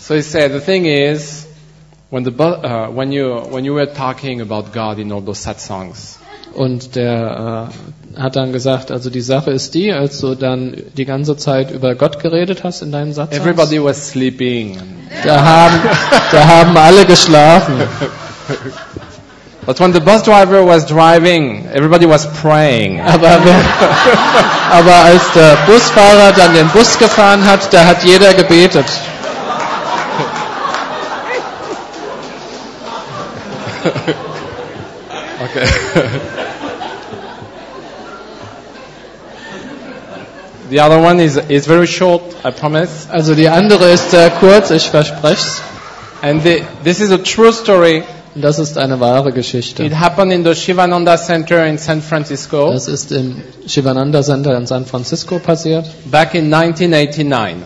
[0.00, 1.46] So he said, the thing is,
[2.08, 5.60] when the uh, when you when you were talking about God in all those sad
[5.60, 6.18] songs,
[6.54, 11.04] Und der äh, hat dann gesagt, also die Sache ist die, als du dann die
[11.04, 14.78] ganze Zeit über Gott geredet hast in deinem Satz, everybody was sleeping.
[15.24, 15.80] da haben,
[16.32, 17.74] da haben alle geschlafen.
[19.66, 23.02] But when the bus driver was driving, everybody was praying.
[23.02, 23.38] Aber,
[24.70, 28.86] aber als der Busfahrer dann den Bus gefahren hat, da hat jeder gebetet.
[35.40, 35.64] Okay.
[40.70, 43.08] The other one is is very short, I promise.
[43.10, 45.62] Also die andere ist sehr kurz, ich verspreche
[46.20, 48.02] And the, this is a true story.
[48.34, 49.84] Und das ist eine wahre Geschichte.
[49.84, 54.66] It happened in the Shivananda Center in San Francisco Das ist im Shivananda Center in
[54.66, 57.56] San Francisco passiert, back in 1989.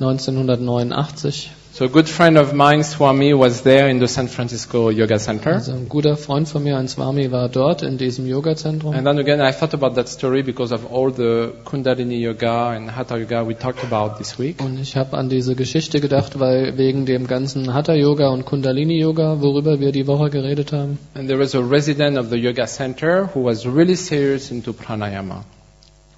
[0.00, 1.50] 1989.
[1.72, 5.54] So a good friend of mine, Swami, was there in the San Francisco Yoga Center.
[5.54, 8.92] Also ein guter Freund von mir, ein Swami, war dort in diesem Yoga-Zentrum.
[8.92, 12.90] And then again, I thought about that story because of all the Kundalini Yoga and
[12.90, 14.60] Hatha Yoga we talked about this week.
[14.60, 19.78] Und ich habe an diese Geschichte gedacht, weil wegen dem ganzen Hatha-Yoga und Kundalini-Yoga, worüber
[19.78, 20.98] wir die Woche geredet haben.
[21.14, 25.44] And there was a resident of the Yoga Center who was really serious into pranayama.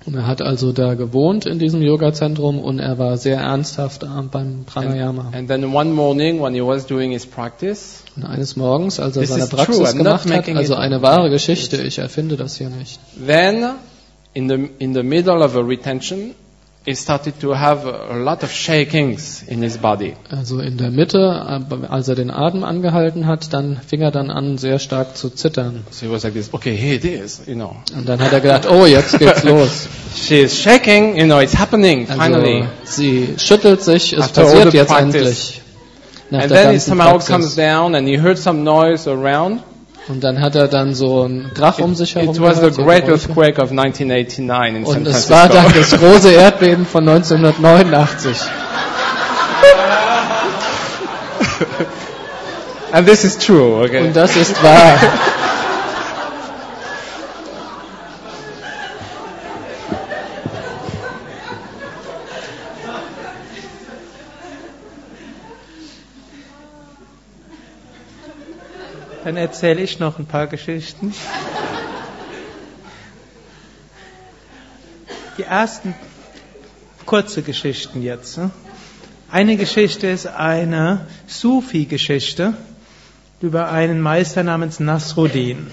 [0.04, 4.64] Und er hat also da gewohnt in diesem Yoga-Zentrum und er war sehr ernsthaft beim
[4.64, 5.30] Pranayama.
[5.32, 9.26] And then one morning when he was doing his practice, Und eines Morgens, als er
[9.26, 12.98] seine Praxis gemacht hat, also eine wahre Geschichte, ich erfinde das hier nicht.
[13.26, 13.74] then
[14.34, 16.34] in the, in the middle of a retention,
[16.84, 20.14] he started to have a lot of shakings in his body.
[20.30, 24.58] Also in der Mitte, als er den Atem angehalten hat, dann fing er dann an,
[24.58, 25.84] sehr stark zu zittern.
[25.90, 27.76] So he was like this, okay, here it is, you know.
[27.96, 29.86] Und dann hat er gedacht, oh, jetzt geht's los.
[30.16, 32.62] She is shaking, you know, it's happening, finally.
[32.62, 35.14] Also sie schüttelt sich, es After passiert jetzt practice.
[35.14, 35.62] endlich.
[36.30, 37.54] Nach And then ganzen somehow comes Praxis.
[37.56, 39.60] down and he heard some noise around.
[40.08, 42.74] Und dann hat er dann so ein Krach um sich herum It was the gehört,
[42.74, 43.28] so great Geräusche.
[43.28, 48.36] earthquake of 1989 in San Und es war dann das große Erdbeben von 1989.
[52.92, 54.06] And this is true, okay?
[54.06, 54.98] Und das ist wahr.
[69.32, 71.14] Dann erzähle ich noch ein paar Geschichten.
[75.38, 75.94] Die ersten
[77.06, 78.36] kurze Geschichten jetzt.
[78.36, 78.50] ne?
[79.30, 82.52] Eine Geschichte ist eine Sufi-Geschichte
[83.40, 85.68] über einen Meister namens Nasruddin.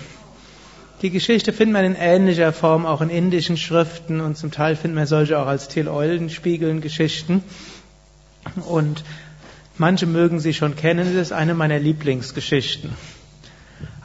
[1.01, 4.95] Die Geschichte findet man in ähnlicher Form auch in indischen Schriften und zum Teil findet
[4.95, 7.43] man solche auch als Till-Eulenspiegeln Geschichten.
[8.66, 9.03] Und
[9.78, 12.95] manche mögen sie schon kennen, es ist eine meiner Lieblingsgeschichten.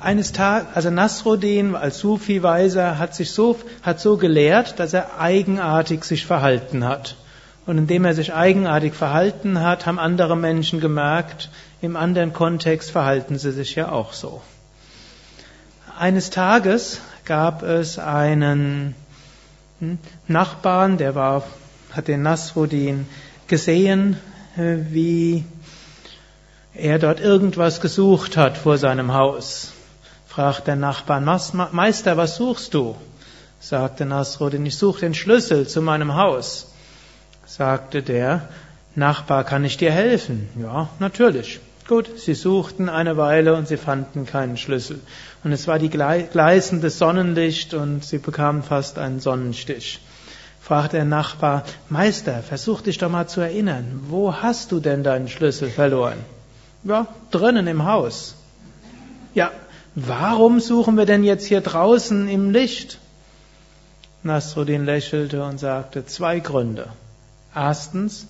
[0.04, 6.04] Eines Tages, also Nasruddin als Sufi-Weiser hat sich so, hat so gelehrt, dass er eigenartig
[6.04, 7.16] sich verhalten hat.
[7.64, 11.48] Und indem er sich eigenartig verhalten hat, haben andere Menschen gemerkt,
[11.80, 14.42] im anderen Kontext verhalten sie sich ja auch so.
[15.98, 18.94] Eines Tages gab es einen
[19.80, 19.96] hm,
[20.28, 21.44] Nachbarn, der war,
[21.92, 23.06] hat den Nasruddin
[23.46, 24.18] gesehen,
[24.58, 25.46] äh, wie
[26.74, 29.73] er dort irgendwas gesucht hat vor seinem Haus.
[30.34, 32.96] Fragt der Nachbar, "Mas- Meister, was suchst du?
[33.60, 36.72] Sagte Nasruddin, ich suche den Schlüssel zu meinem Haus.
[37.46, 38.48] Sagte der
[38.96, 40.48] Nachbar, kann ich dir helfen?
[40.60, 41.60] Ja, natürlich.
[41.86, 44.98] Gut, sie suchten eine Weile und sie fanden keinen Schlüssel.
[45.44, 50.00] Und es war die glei- gleißende Sonnenlicht und sie bekamen fast einen Sonnenstich.
[50.60, 55.28] Fragt der Nachbar, Meister, versuch dich doch mal zu erinnern, wo hast du denn deinen
[55.28, 56.18] Schlüssel verloren?
[56.82, 58.34] Ja, drinnen im Haus.
[59.34, 59.50] Ja,
[59.94, 62.98] warum suchen wir denn jetzt hier draußen im Licht?
[64.22, 66.88] Nasruddin lächelte und sagte, zwei Gründe.
[67.54, 68.26] Erstens,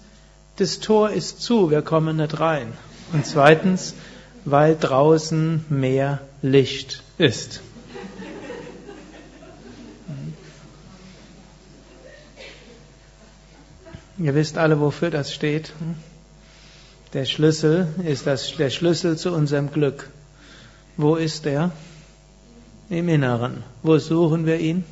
[0.57, 2.73] das Tor ist zu, wir kommen nicht rein.
[3.13, 3.95] Und zweitens,
[4.45, 7.61] weil draußen mehr Licht ist.
[14.19, 15.73] Ihr wisst alle, wofür das steht.
[17.15, 20.09] Der Schlüssel ist das, der Schlüssel zu unserem Glück.
[20.97, 21.71] Wo ist er?
[22.91, 23.63] Im Inneren.
[23.83, 24.85] Wo suchen wir ihn?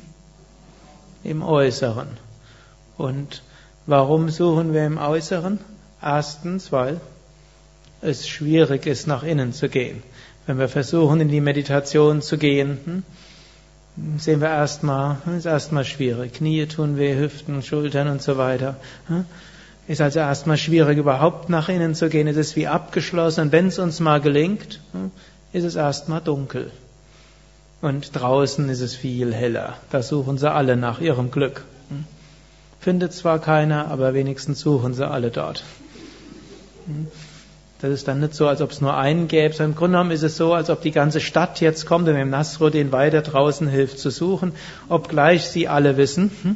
[1.23, 2.07] Im Äußeren.
[2.97, 3.41] Und
[3.85, 5.59] Warum suchen wir im Äußeren?
[6.01, 7.01] Erstens, weil
[8.01, 10.01] es schwierig ist, nach innen zu gehen.
[10.45, 13.03] Wenn wir versuchen, in die Meditation zu gehen, hm,
[14.19, 16.33] sehen wir erstmal, hm, ist erstmal schwierig.
[16.33, 18.77] Knie tun weh, Hüften, Schultern und so weiter.
[19.07, 19.25] Hm.
[19.85, 22.27] Ist also erstmal schwierig, überhaupt nach innen zu gehen.
[22.27, 23.51] Es ist wie abgeschlossen.
[23.51, 24.79] Wenn es uns mal gelingt,
[25.53, 26.71] ist es erstmal dunkel.
[27.81, 29.75] Und draußen ist es viel heller.
[29.91, 31.63] Da suchen sie alle nach ihrem Glück.
[32.79, 35.63] Findet zwar keiner, aber wenigstens suchen sie alle dort.
[37.79, 40.11] Das ist dann nicht so, als ob es nur einen gäbe, sondern im Grunde genommen
[40.11, 43.67] ist es so, als ob die ganze Stadt jetzt kommt und dem Nasruddin weiter draußen
[43.67, 44.53] hilft zu suchen,
[44.89, 46.55] obgleich sie alle wissen, hm,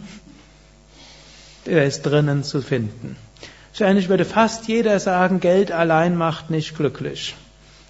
[1.65, 3.17] er ist drinnen zu finden.
[3.71, 7.35] Wahrscheinlich würde fast jeder sagen, Geld allein macht nicht glücklich.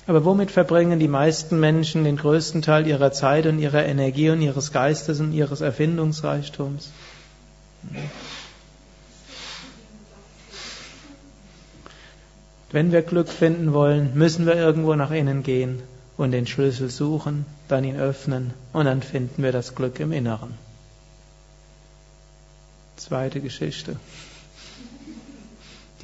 [0.08, 4.42] Aber womit verbringen die meisten Menschen den größten Teil ihrer Zeit und ihrer Energie und
[4.42, 6.92] ihres Geistes und ihres Erfindungsreichtums?
[12.72, 15.84] Wenn wir Glück finden wollen, müssen wir irgendwo nach innen gehen
[16.16, 20.54] und den Schlüssel suchen, dann ihn öffnen und dann finden wir das Glück im Inneren.
[22.96, 23.98] Zweite Geschichte.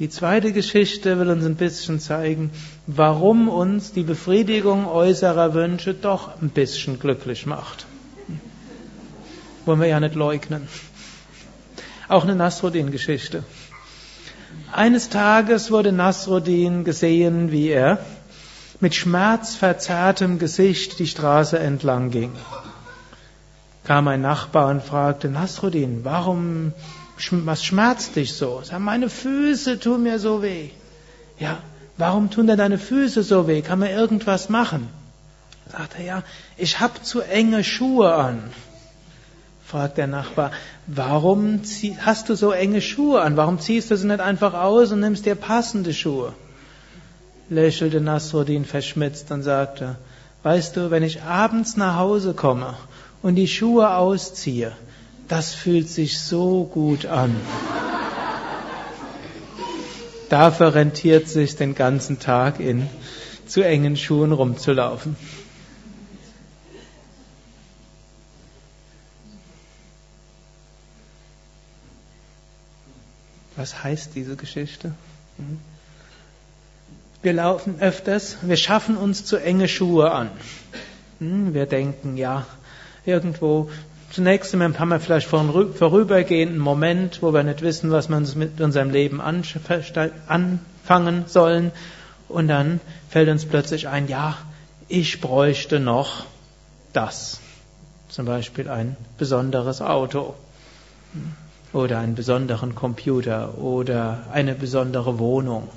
[0.00, 2.50] Die zweite Geschichte will uns ein bisschen zeigen,
[2.88, 7.86] warum uns die Befriedigung äußerer Wünsche doch ein bisschen glücklich macht.
[9.64, 10.66] Wollen wir ja nicht leugnen.
[12.08, 13.44] Auch eine Nasruddin-Geschichte.
[14.72, 17.98] Eines Tages wurde Nasruddin gesehen, wie er
[18.80, 22.32] mit schmerzverzerrtem Gesicht die Straße entlang ging.
[23.84, 26.72] Kam ein Nachbar und fragte, Nasruddin, warum,
[27.30, 28.60] was schmerzt dich so?
[28.64, 30.70] Sag, meine Füße tun mir so weh.
[31.38, 31.58] Ja,
[31.96, 33.62] warum tun denn deine Füße so weh?
[33.62, 34.88] Kann man irgendwas machen?
[35.70, 36.22] Sagt er, ja,
[36.56, 38.50] ich hab zu enge Schuhe an
[39.74, 40.52] fragt der Nachbar,
[40.86, 41.60] warum
[41.98, 43.36] hast du so enge Schuhe an?
[43.36, 46.32] Warum ziehst du sie nicht einfach aus und nimmst dir passende Schuhe?
[47.48, 49.96] Lächelte Nasruddin verschmitzt und sagte,
[50.44, 52.74] weißt du, wenn ich abends nach Hause komme
[53.20, 54.70] und die Schuhe ausziehe,
[55.28, 57.34] das fühlt sich so gut an.
[60.28, 62.88] Dafür rentiert sich den ganzen Tag in
[63.46, 65.16] zu engen Schuhen rumzulaufen.
[73.56, 74.94] Was heißt diese Geschichte?
[75.36, 75.60] Hm?
[77.22, 80.30] Wir laufen öfters, wir schaffen uns zu enge Schuhe an.
[81.20, 81.54] Hm?
[81.54, 82.46] Wir denken, ja,
[83.06, 83.70] irgendwo,
[84.14, 88.90] zunächst haben wir vielleicht vorübergehend einen Moment, wo wir nicht wissen, was wir mit unserem
[88.90, 90.60] Leben anfangen
[91.26, 91.72] sollen.
[92.28, 94.36] Und dann fällt uns plötzlich ein, ja,
[94.88, 96.24] ich bräuchte noch
[96.92, 97.40] das.
[98.08, 100.34] Zum Beispiel ein besonderes Auto.
[101.72, 105.68] Oder einen besonderen Computer oder eine besondere Wohnung.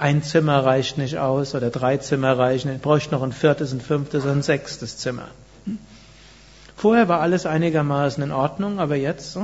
[0.00, 3.80] Ein Zimmer reicht nicht aus oder drei Zimmer reichen, ich bräuchte noch ein viertes, ein
[3.80, 5.28] fünftes ein sechstes Zimmer.
[6.78, 9.36] Vorher war alles einigermaßen in Ordnung, aber jetzt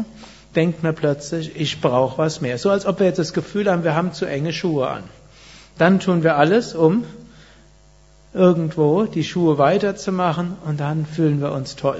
[0.54, 2.58] denkt man plötzlich, ich brauche was mehr.
[2.58, 5.02] So als ob wir jetzt das Gefühl haben, wir haben zu enge Schuhe an.
[5.76, 7.02] Dann tun wir alles, um
[8.34, 11.98] irgendwo die Schuhe weiterzumachen und dann fühlen wir uns toll.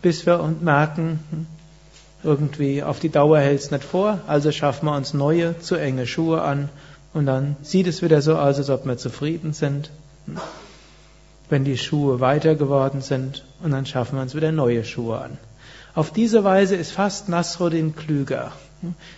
[0.00, 1.46] Bis wir merken, hm,
[2.22, 6.06] irgendwie auf die Dauer hält es nicht vor, also schaffen wir uns neue, zu enge
[6.06, 6.68] Schuhe an
[7.14, 9.90] und dann sieht es wieder so aus, als ob wir zufrieden sind,
[11.50, 15.38] wenn die Schuhe weiter geworden sind und dann schaffen wir uns wieder neue Schuhe an.
[15.94, 18.52] Auf diese Weise ist fast Nasruddin klüger.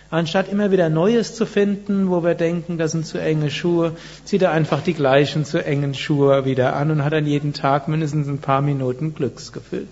[0.09, 4.41] Anstatt immer wieder Neues zu finden, wo wir denken, das sind zu enge Schuhe, zieht
[4.41, 8.27] er einfach die gleichen zu engen Schuhe wieder an und hat an jeden Tag mindestens
[8.27, 9.87] ein paar Minuten Glücksgefühl.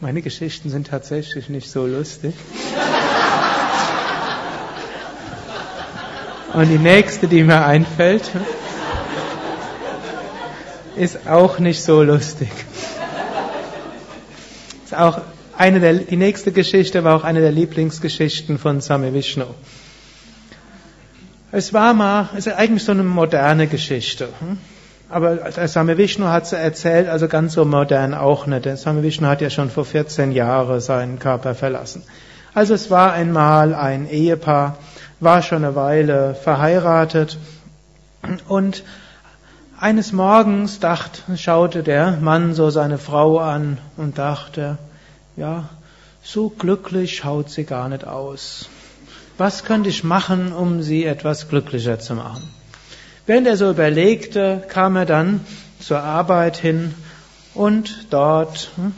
[0.00, 2.34] Meine Geschichten sind tatsächlich nicht so lustig.
[6.58, 8.32] Und die nächste, die mir einfällt,
[10.96, 12.50] ist auch nicht so lustig.
[14.82, 15.20] Ist auch
[15.56, 19.44] eine der, die nächste Geschichte war auch eine der Lieblingsgeschichten von Same Vishnu.
[21.52, 24.28] Es war mal, es ist eigentlich so eine moderne Geschichte.
[24.40, 24.58] Hm?
[25.10, 28.64] Aber Same Vishnu hat es erzählt, also ganz so modern auch nicht.
[28.64, 32.02] Der Same Vishnu hat ja schon vor 14 Jahren seinen Körper verlassen.
[32.52, 34.76] Also es war einmal ein Ehepaar,
[35.20, 37.38] war schon eine Weile verheiratet
[38.48, 38.84] und
[39.80, 44.78] eines Morgens dachte, schaute der Mann so seine Frau an und dachte,
[45.36, 45.68] ja,
[46.22, 48.68] so glücklich schaut sie gar nicht aus.
[49.36, 52.42] Was könnte ich machen, um sie etwas glücklicher zu machen?
[53.26, 55.40] Während er so überlegte, kam er dann
[55.80, 56.94] zur Arbeit hin
[57.58, 58.94] Und dort hm,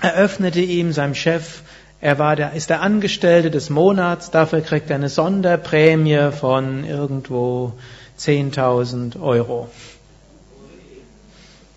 [0.00, 1.62] eröffnete ihm sein Chef,
[2.04, 7.72] er war der, ist der Angestellte des Monats, dafür kriegt er eine Sonderprämie von irgendwo
[8.18, 9.70] 10.000 Euro.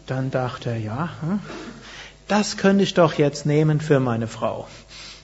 [0.06, 1.40] Dann dachte er, ja, hm,
[2.28, 4.68] das könnte ich doch jetzt nehmen für meine Frau.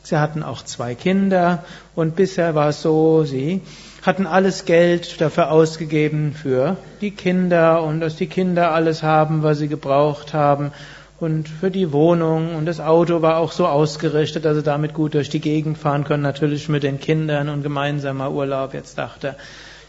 [0.04, 3.60] Sie hatten auch zwei Kinder und bisher war es so, sie
[4.04, 9.58] hatten alles Geld dafür ausgegeben für die Kinder und dass die Kinder alles haben, was
[9.58, 10.72] sie gebraucht haben
[11.24, 15.14] und für die Wohnung und das Auto war auch so ausgerichtet, dass sie damit gut
[15.14, 18.74] durch die Gegend fahren können, natürlich mit den Kindern und gemeinsamer Urlaub.
[18.74, 19.36] Jetzt dachte er,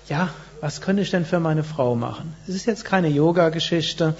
[0.08, 0.28] ja,
[0.60, 2.34] was könnte ich denn für meine Frau machen?
[2.46, 4.14] Es ist jetzt keine Yoga-Geschichte.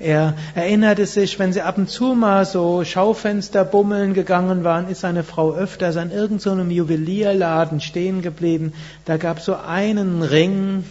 [0.00, 5.02] Er erinnerte sich, wenn sie ab und zu mal so Schaufenster bummeln gegangen waren, ist
[5.02, 8.72] seine Frau öfters an irgendeinem so Juwelierladen stehen geblieben.
[9.04, 10.82] Da gab es so einen Ring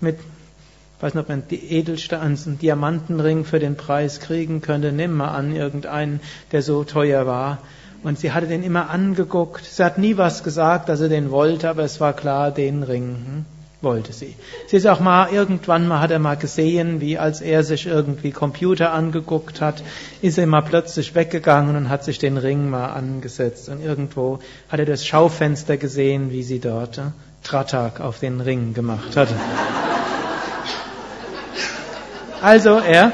[0.00, 0.16] mit,
[0.96, 4.92] ich weiß nicht, ob man die edelste, einen Diamantenring für den Preis kriegen könnte.
[4.92, 6.20] Nimm mal an, irgendeinen,
[6.52, 7.58] der so teuer war.
[8.02, 9.64] Und sie hatte den immer angeguckt.
[9.64, 13.16] Sie hat nie was gesagt, dass sie den wollte, aber es war klar, den Ring.
[13.26, 13.44] Hm?
[13.82, 14.34] wollte sie.
[14.66, 18.32] Sie ist auch mal, irgendwann mal hat er mal gesehen, wie als er sich irgendwie
[18.32, 19.82] Computer angeguckt hat,
[20.22, 23.68] ist er mal plötzlich weggegangen und hat sich den Ring mal angesetzt.
[23.68, 27.02] Und irgendwo hat er das Schaufenster gesehen, wie sie dort äh,
[27.44, 29.34] Tratak auf den Ring gemacht hatte.
[32.42, 33.12] Also er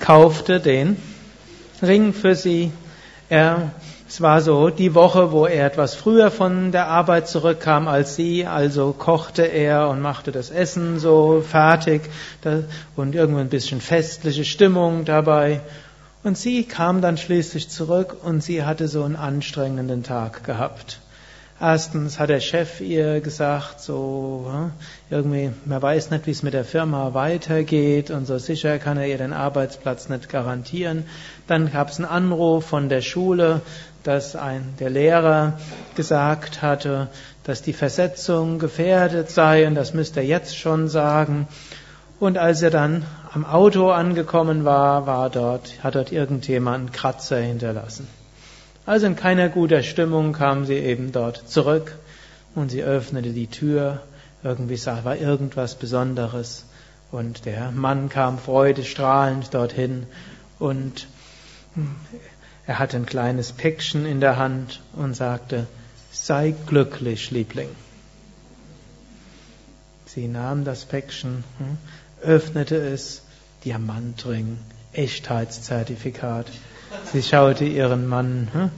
[0.00, 0.96] kaufte den
[1.82, 2.72] Ring für sie.
[3.28, 3.70] Er
[4.08, 8.46] es war so die Woche, wo er etwas früher von der Arbeit zurückkam als sie,
[8.46, 12.00] also kochte er und machte das Essen so fertig
[12.96, 15.60] und irgendwo ein bisschen festliche Stimmung dabei.
[16.24, 21.00] Und sie kam dann schließlich zurück und sie hatte so einen anstrengenden Tag gehabt.
[21.60, 24.48] Erstens hat der Chef ihr gesagt, so
[25.10, 29.08] irgendwie, man weiß nicht, wie es mit der Firma weitergeht und so sicher kann er
[29.08, 31.04] ihr den Arbeitsplatz nicht garantieren.
[31.48, 33.60] Dann gab es einen Anruf von der Schule,
[34.04, 35.58] dass ein, der Lehrer
[35.96, 37.08] gesagt hatte,
[37.42, 41.48] dass die Versetzung gefährdet sei und das müsste er jetzt schon sagen.
[42.20, 47.38] Und als er dann am Auto angekommen war, war dort, hat dort irgendjemand einen Kratzer
[47.38, 48.06] hinterlassen.
[48.88, 51.98] Also in keiner guter Stimmung kam sie eben dort zurück
[52.54, 54.00] und sie öffnete die Tür.
[54.42, 56.64] Irgendwie sah, war irgendwas Besonderes.
[57.12, 60.06] Und der Mann kam freudestrahlend dorthin
[60.58, 61.06] und
[62.66, 65.66] er hatte ein kleines Päckchen in der Hand und sagte,
[66.10, 67.68] sei glücklich, Liebling.
[70.06, 71.76] Sie nahm das Päckchen, hm,
[72.22, 73.20] öffnete es,
[73.66, 74.56] Diamantring,
[74.94, 76.46] Echtheitszertifikat.
[77.12, 78.70] Sie schaute ihren Mann hm,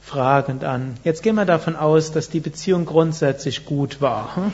[0.00, 0.96] fragend an.
[1.04, 4.36] Jetzt gehen wir davon aus, dass die Beziehung grundsätzlich gut war.
[4.36, 4.52] Hm?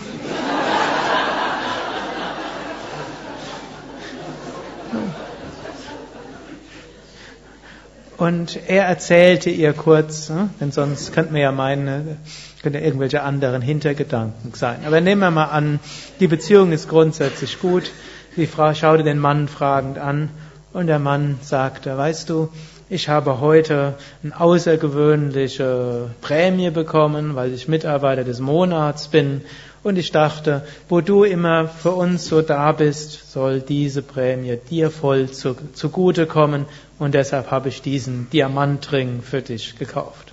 [8.22, 12.18] Und er erzählte ihr kurz, hm, denn sonst könnte man ja meinen,
[12.62, 14.84] könnte irgendwelche anderen Hintergedanken sein.
[14.86, 15.80] Aber nehmen wir mal an,
[16.20, 17.90] die Beziehung ist grundsätzlich gut.
[18.36, 20.28] Die Frau schaute den Mann fragend an
[20.72, 22.48] und der Mann sagte, weißt du,
[22.89, 29.43] ich habe heute eine außergewöhnliche Prämie bekommen, weil ich Mitarbeiter des Monats bin.
[29.83, 34.91] Und ich dachte, wo du immer für uns so da bist, soll diese Prämie dir
[34.91, 36.66] voll zu, zugutekommen
[36.99, 40.33] und deshalb habe ich diesen Diamantring für dich gekauft.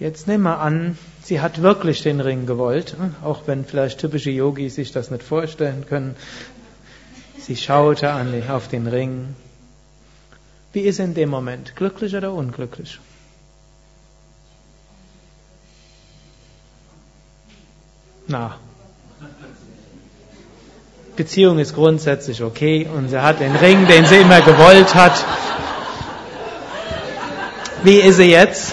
[0.00, 4.76] Jetzt nehmen wir an, sie hat wirklich den Ring gewollt, auch wenn vielleicht typische Yogis
[4.76, 6.16] sich das nicht vorstellen können.
[7.38, 9.34] Sie schaute an, auf den Ring.
[10.72, 11.74] Wie ist in dem Moment?
[11.76, 12.98] Glücklich oder unglücklich?
[18.26, 18.58] Na,
[21.18, 25.24] Beziehung ist grundsätzlich okay und sie hat den Ring, den sie immer gewollt hat.
[27.82, 28.72] Wie ist sie jetzt?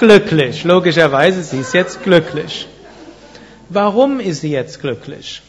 [0.00, 0.64] Glücklich.
[0.64, 2.68] Logischerweise, sie ist jetzt glücklich.
[3.70, 5.40] Warum ist sie jetzt glücklich?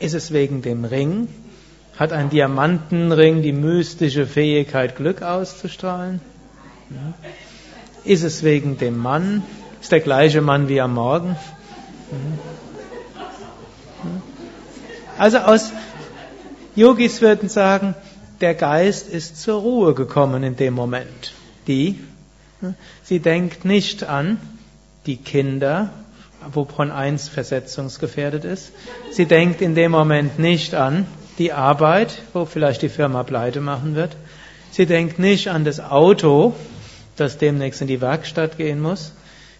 [0.00, 1.28] Ist es wegen dem Ring?
[1.96, 6.20] Hat ein Diamantenring die mystische Fähigkeit, Glück auszustrahlen?
[8.04, 9.42] Ist es wegen dem Mann?
[9.80, 11.36] Ist der gleiche Mann wie am Morgen?
[15.16, 15.72] Also aus
[16.74, 17.94] Yogis würden sagen,
[18.42, 21.32] der Geist ist zur Ruhe gekommen in dem Moment.
[21.66, 21.98] Die,
[23.02, 24.38] sie denkt nicht an
[25.06, 25.90] die Kinder,
[26.52, 28.72] wovon eins versetzungsgefährdet ist.
[29.10, 31.06] Sie denkt in dem Moment nicht an
[31.38, 34.16] die Arbeit, wo vielleicht die Firma pleite machen wird.
[34.70, 36.54] Sie denkt nicht an das Auto,
[37.16, 39.12] das demnächst in die Werkstatt gehen muss.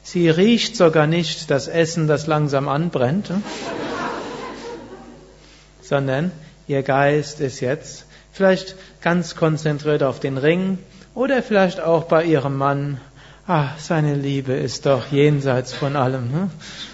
[0.03, 3.31] Sie riecht sogar nicht das Essen, das langsam anbrennt.
[5.87, 6.33] sondern
[6.67, 10.79] ihr Geist ist jetzt vielleicht ganz konzentriert auf den Ring
[11.15, 13.01] oder vielleicht auch bei ihrem Mann.
[13.47, 16.33] Ah, seine Liebe ist doch jenseits von allem.
[16.33, 16.51] Hm?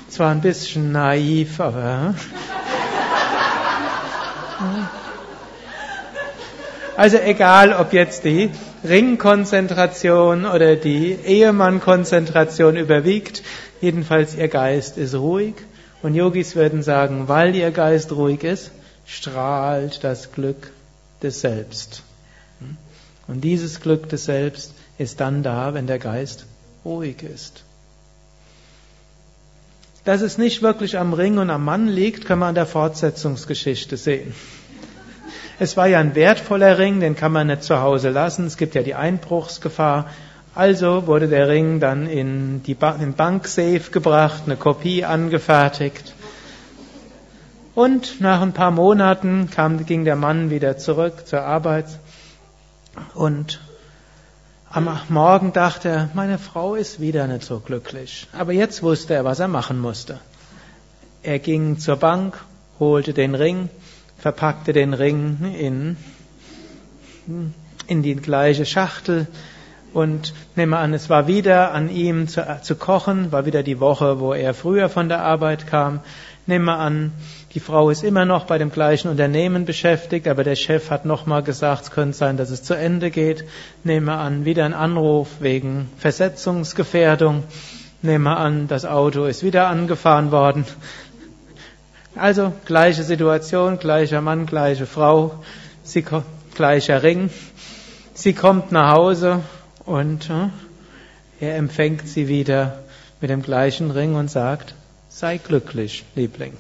[0.08, 2.14] Zwar ein bisschen naiv, aber.
[6.96, 8.50] Also egal, ob jetzt die
[8.84, 13.42] Ringkonzentration oder die Ehemannkonzentration überwiegt,
[13.80, 15.54] jedenfalls ihr Geist ist ruhig.
[16.02, 18.72] Und Yogis würden sagen, weil ihr Geist ruhig ist,
[19.06, 20.70] strahlt das Glück
[21.22, 22.02] des Selbst.
[23.28, 26.44] Und dieses Glück des Selbst ist dann da, wenn der Geist
[26.84, 27.62] ruhig ist.
[30.04, 33.96] Dass es nicht wirklich am Ring und am Mann liegt, können wir an der Fortsetzungsgeschichte
[33.96, 34.34] sehen.
[35.62, 38.46] Es war ja ein wertvoller Ring, den kann man nicht zu Hause lassen.
[38.46, 40.06] Es gibt ja die Einbruchsgefahr.
[40.56, 46.14] Also wurde der Ring dann in die ba den Banksafe gebracht, eine Kopie angefertigt.
[47.76, 51.86] Und nach ein paar Monaten kam, ging der Mann wieder zurück zur Arbeit
[53.14, 53.60] und
[54.68, 58.26] am Morgen dachte er, meine Frau ist wieder nicht so glücklich.
[58.36, 60.18] Aber jetzt wusste er, was er machen musste.
[61.22, 62.36] Er ging zur Bank,
[62.80, 63.68] holte den Ring,
[64.22, 65.96] verpackte den Ring in,
[67.88, 69.26] in die gleiche Schachtel
[69.92, 74.20] und nehme an, es war wieder an ihm zu, zu kochen, war wieder die Woche,
[74.20, 76.00] wo er früher von der Arbeit kam.
[76.46, 77.12] Nehme an,
[77.54, 81.42] die Frau ist immer noch bei dem gleichen Unternehmen beschäftigt, aber der Chef hat nochmal
[81.42, 83.44] gesagt, es könnte sein, dass es zu Ende geht.
[83.82, 87.42] Nehme an, wieder ein Anruf wegen Versetzungsgefährdung.
[88.02, 90.64] Nehme an, das Auto ist wieder angefahren worden.
[92.14, 95.42] Also gleiche Situation, gleicher Mann, gleiche Frau,
[95.82, 96.04] sie,
[96.54, 97.30] gleicher Ring.
[98.12, 99.40] Sie kommt nach Hause
[99.86, 100.48] und äh,
[101.40, 102.80] er empfängt sie wieder
[103.22, 104.74] mit dem gleichen Ring und sagt,
[105.08, 106.52] sei glücklich, Liebling.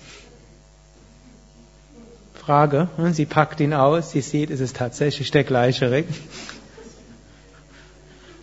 [2.34, 6.06] Frage, äh, sie packt ihn aus, sie sieht, es ist tatsächlich der gleiche Ring.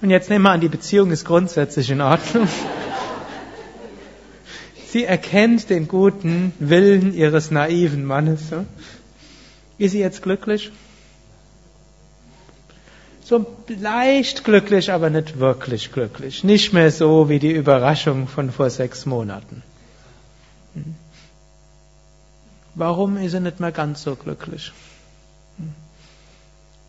[0.02, 2.48] Und jetzt nehmen wir an, die Beziehung ist grundsätzlich in Ordnung.
[4.92, 8.42] Sie erkennt den guten Willen ihres naiven Mannes.
[9.78, 10.72] Ist sie jetzt glücklich?
[13.24, 16.44] So leicht glücklich, aber nicht wirklich glücklich.
[16.44, 19.62] Nicht mehr so wie die Überraschung von vor sechs Monaten.
[20.74, 20.96] Hm.
[22.74, 24.72] Warum ist sie nicht mehr ganz so glücklich?
[25.58, 25.76] Hm.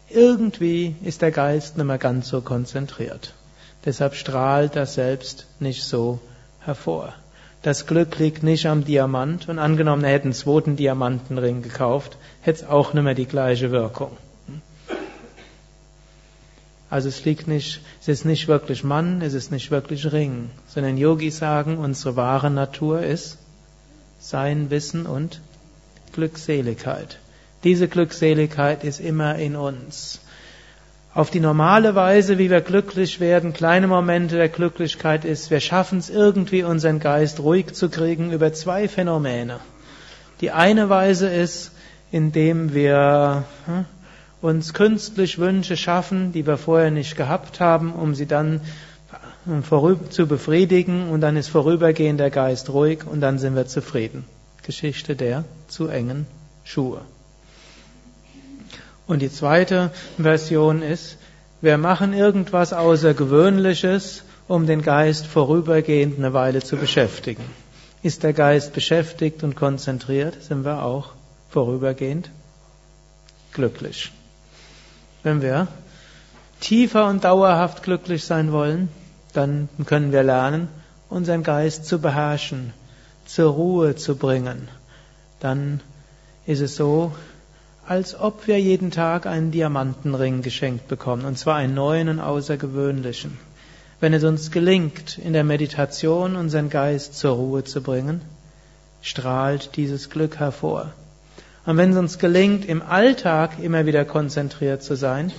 [0.08, 3.34] Irgendwie ist der Geist nicht mehr ganz so konzentriert.
[3.84, 6.18] Deshalb strahlt er selbst nicht so
[6.60, 7.12] hervor.
[7.62, 12.62] Das Glück liegt nicht am Diamant und angenommen, er hätte einen zweiten Diamantenring gekauft, hätte
[12.62, 14.16] es auch nicht mehr die gleiche Wirkung.
[16.88, 20.96] Also es liegt nicht, es ist nicht wirklich Mann, es ist nicht wirklich Ring, sondern
[20.96, 23.38] Yogis sagen, unsere wahre Natur ist
[24.18, 25.40] sein Wissen und
[26.12, 27.18] Glückseligkeit.
[27.62, 30.20] Diese Glückseligkeit ist immer in uns
[31.12, 35.98] auf die normale Weise, wie wir glücklich werden, kleine Momente der Glücklichkeit ist, wir schaffen
[35.98, 39.58] es irgendwie, unseren Geist ruhig zu kriegen über zwei Phänomene.
[40.40, 41.72] Die eine Weise ist,
[42.12, 43.84] indem wir hm,
[44.40, 48.60] uns künstlich Wünsche schaffen, die wir vorher nicht gehabt haben, um sie dann
[50.10, 54.24] zu befriedigen und dann ist vorübergehend der Geist ruhig und dann sind wir zufrieden.
[54.62, 56.26] Geschichte der zu engen
[56.62, 57.00] Schuhe.
[59.10, 61.16] Und die zweite Version ist,
[61.60, 67.42] wir machen irgendwas Außergewöhnliches, um den Geist vorübergehend eine Weile zu beschäftigen.
[68.04, 71.14] Ist der Geist beschäftigt und konzentriert, sind wir auch
[71.48, 72.30] vorübergehend
[73.52, 74.12] glücklich.
[75.24, 75.66] Wenn wir
[76.60, 78.90] tiefer und dauerhaft glücklich sein wollen,
[79.32, 80.68] dann können wir lernen,
[81.08, 82.72] unseren Geist zu beherrschen,
[83.26, 84.68] zur Ruhe zu bringen.
[85.40, 85.80] Dann
[86.46, 87.12] ist es so,
[87.90, 93.36] als ob wir jeden Tag einen Diamantenring geschenkt bekommen, und zwar einen neuen und außergewöhnlichen.
[93.98, 98.20] Wenn es uns gelingt, in der Meditation unseren Geist zur Ruhe zu bringen,
[99.02, 100.92] strahlt dieses Glück hervor.
[101.66, 105.32] Und wenn es uns gelingt, im Alltag immer wieder konzentriert zu sein,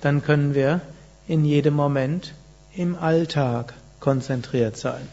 [0.00, 0.82] dann können wir
[1.26, 2.34] in jedem Moment
[2.72, 5.08] im Alltag konzentriert sein.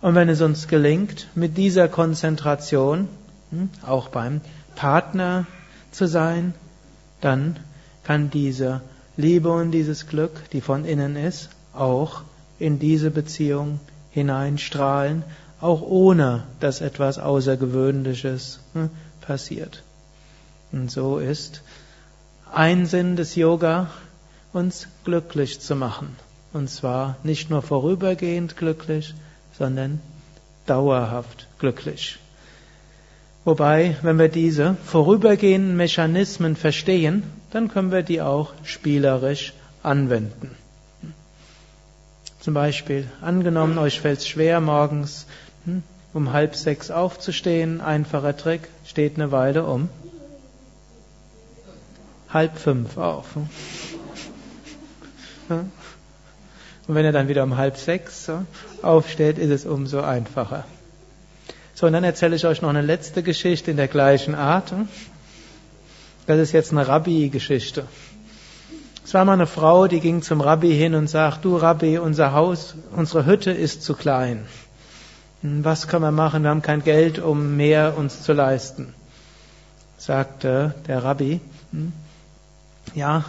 [0.00, 3.06] Und wenn es uns gelingt, mit dieser Konzentration,
[3.52, 4.40] hm, auch beim
[4.74, 5.46] Partner,
[5.90, 6.54] zu sein,
[7.20, 7.58] dann
[8.04, 8.80] kann diese
[9.16, 12.22] Liebe und dieses Glück, die von innen ist, auch
[12.58, 13.80] in diese Beziehung
[14.10, 15.24] hineinstrahlen,
[15.60, 19.82] auch ohne dass etwas Außergewöhnliches hm, passiert.
[20.72, 21.62] Und so ist
[22.52, 23.90] ein Sinn des Yoga,
[24.52, 26.16] uns glücklich zu machen.
[26.52, 29.14] Und zwar nicht nur vorübergehend glücklich,
[29.58, 30.00] sondern
[30.66, 32.18] dauerhaft glücklich.
[33.44, 40.54] Wobei, wenn wir diese vorübergehenden Mechanismen verstehen, dann können wir die auch spielerisch anwenden.
[42.40, 45.26] Zum Beispiel, angenommen, euch fällt es schwer, morgens
[45.64, 45.82] hm,
[46.12, 49.88] um halb sechs aufzustehen, einfacher Trick, steht eine Weile um
[52.30, 53.36] halb fünf auf.
[55.48, 55.70] Und
[56.86, 58.30] wenn er dann wieder um halb sechs
[58.82, 60.64] aufsteht, ist es umso einfacher.
[61.78, 64.74] So, und dann erzähle ich euch noch eine letzte Geschichte in der gleichen Art.
[66.26, 67.84] Das ist jetzt eine Rabbi-Geschichte.
[69.04, 72.32] Es war mal eine Frau, die ging zum Rabbi hin und sagt, du Rabbi, unser
[72.32, 74.44] Haus, unsere Hütte ist zu klein.
[75.42, 76.42] Was können wir machen?
[76.42, 78.92] Wir haben kein Geld, um mehr uns zu leisten.
[79.98, 81.92] Sagte der Rabbi, hm,
[82.96, 83.24] ja,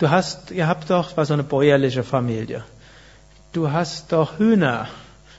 [0.00, 2.64] du hast, ihr habt doch, war so eine bäuerliche Familie.
[3.52, 4.88] Du hast doch Hühner.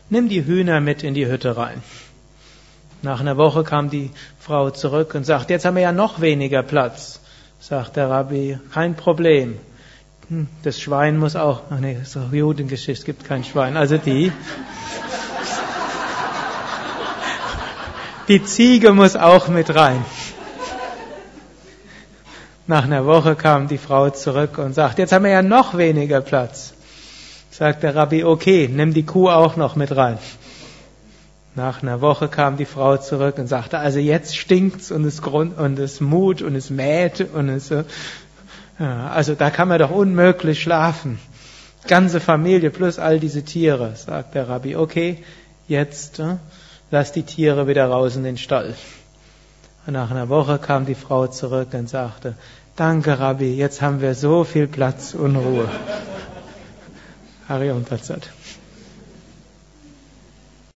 [0.10, 1.84] Nimm die Hühner mit in die Hütte rein.
[3.04, 6.64] Nach einer Woche kam die Frau zurück und sagt, jetzt haben wir ja noch weniger
[6.64, 7.20] Platz.
[7.60, 9.60] Sagt der Rabbi, kein Problem.
[10.30, 13.76] Hm, das Schwein muss auch, ach nee, das ist doch Judengeschichte, es gibt kein Schwein.
[13.76, 14.32] Also die,
[18.30, 20.06] die Ziege muss auch mit rein.
[22.68, 26.22] Nach einer Woche kam die Frau zurück und sagt, jetzt haben wir ja noch weniger
[26.22, 26.74] Platz.
[27.52, 30.20] Sagt der Rabbi, okay, nimm die Kuh auch noch mit rein.
[31.56, 35.58] Nach einer Woche kam die Frau zurück und sagte, also jetzt stinkt's und es grund
[35.58, 37.72] und es mut und es mäht und es
[38.80, 41.20] ja, also da kann man doch unmöglich schlafen.
[41.88, 44.76] Ganze Familie plus all diese Tiere, sagt der Rabbi.
[44.76, 45.24] Okay,
[45.68, 46.38] jetzt äh,
[46.90, 48.74] lass die Tiere wieder raus in den Stall.
[49.86, 52.36] Und nach einer Woche kam die Frau zurück und sagte,
[52.76, 55.70] danke Rabbi, jetzt haben wir so viel Platz und Ruhe.
[57.48, 58.30] Hari Tatsat.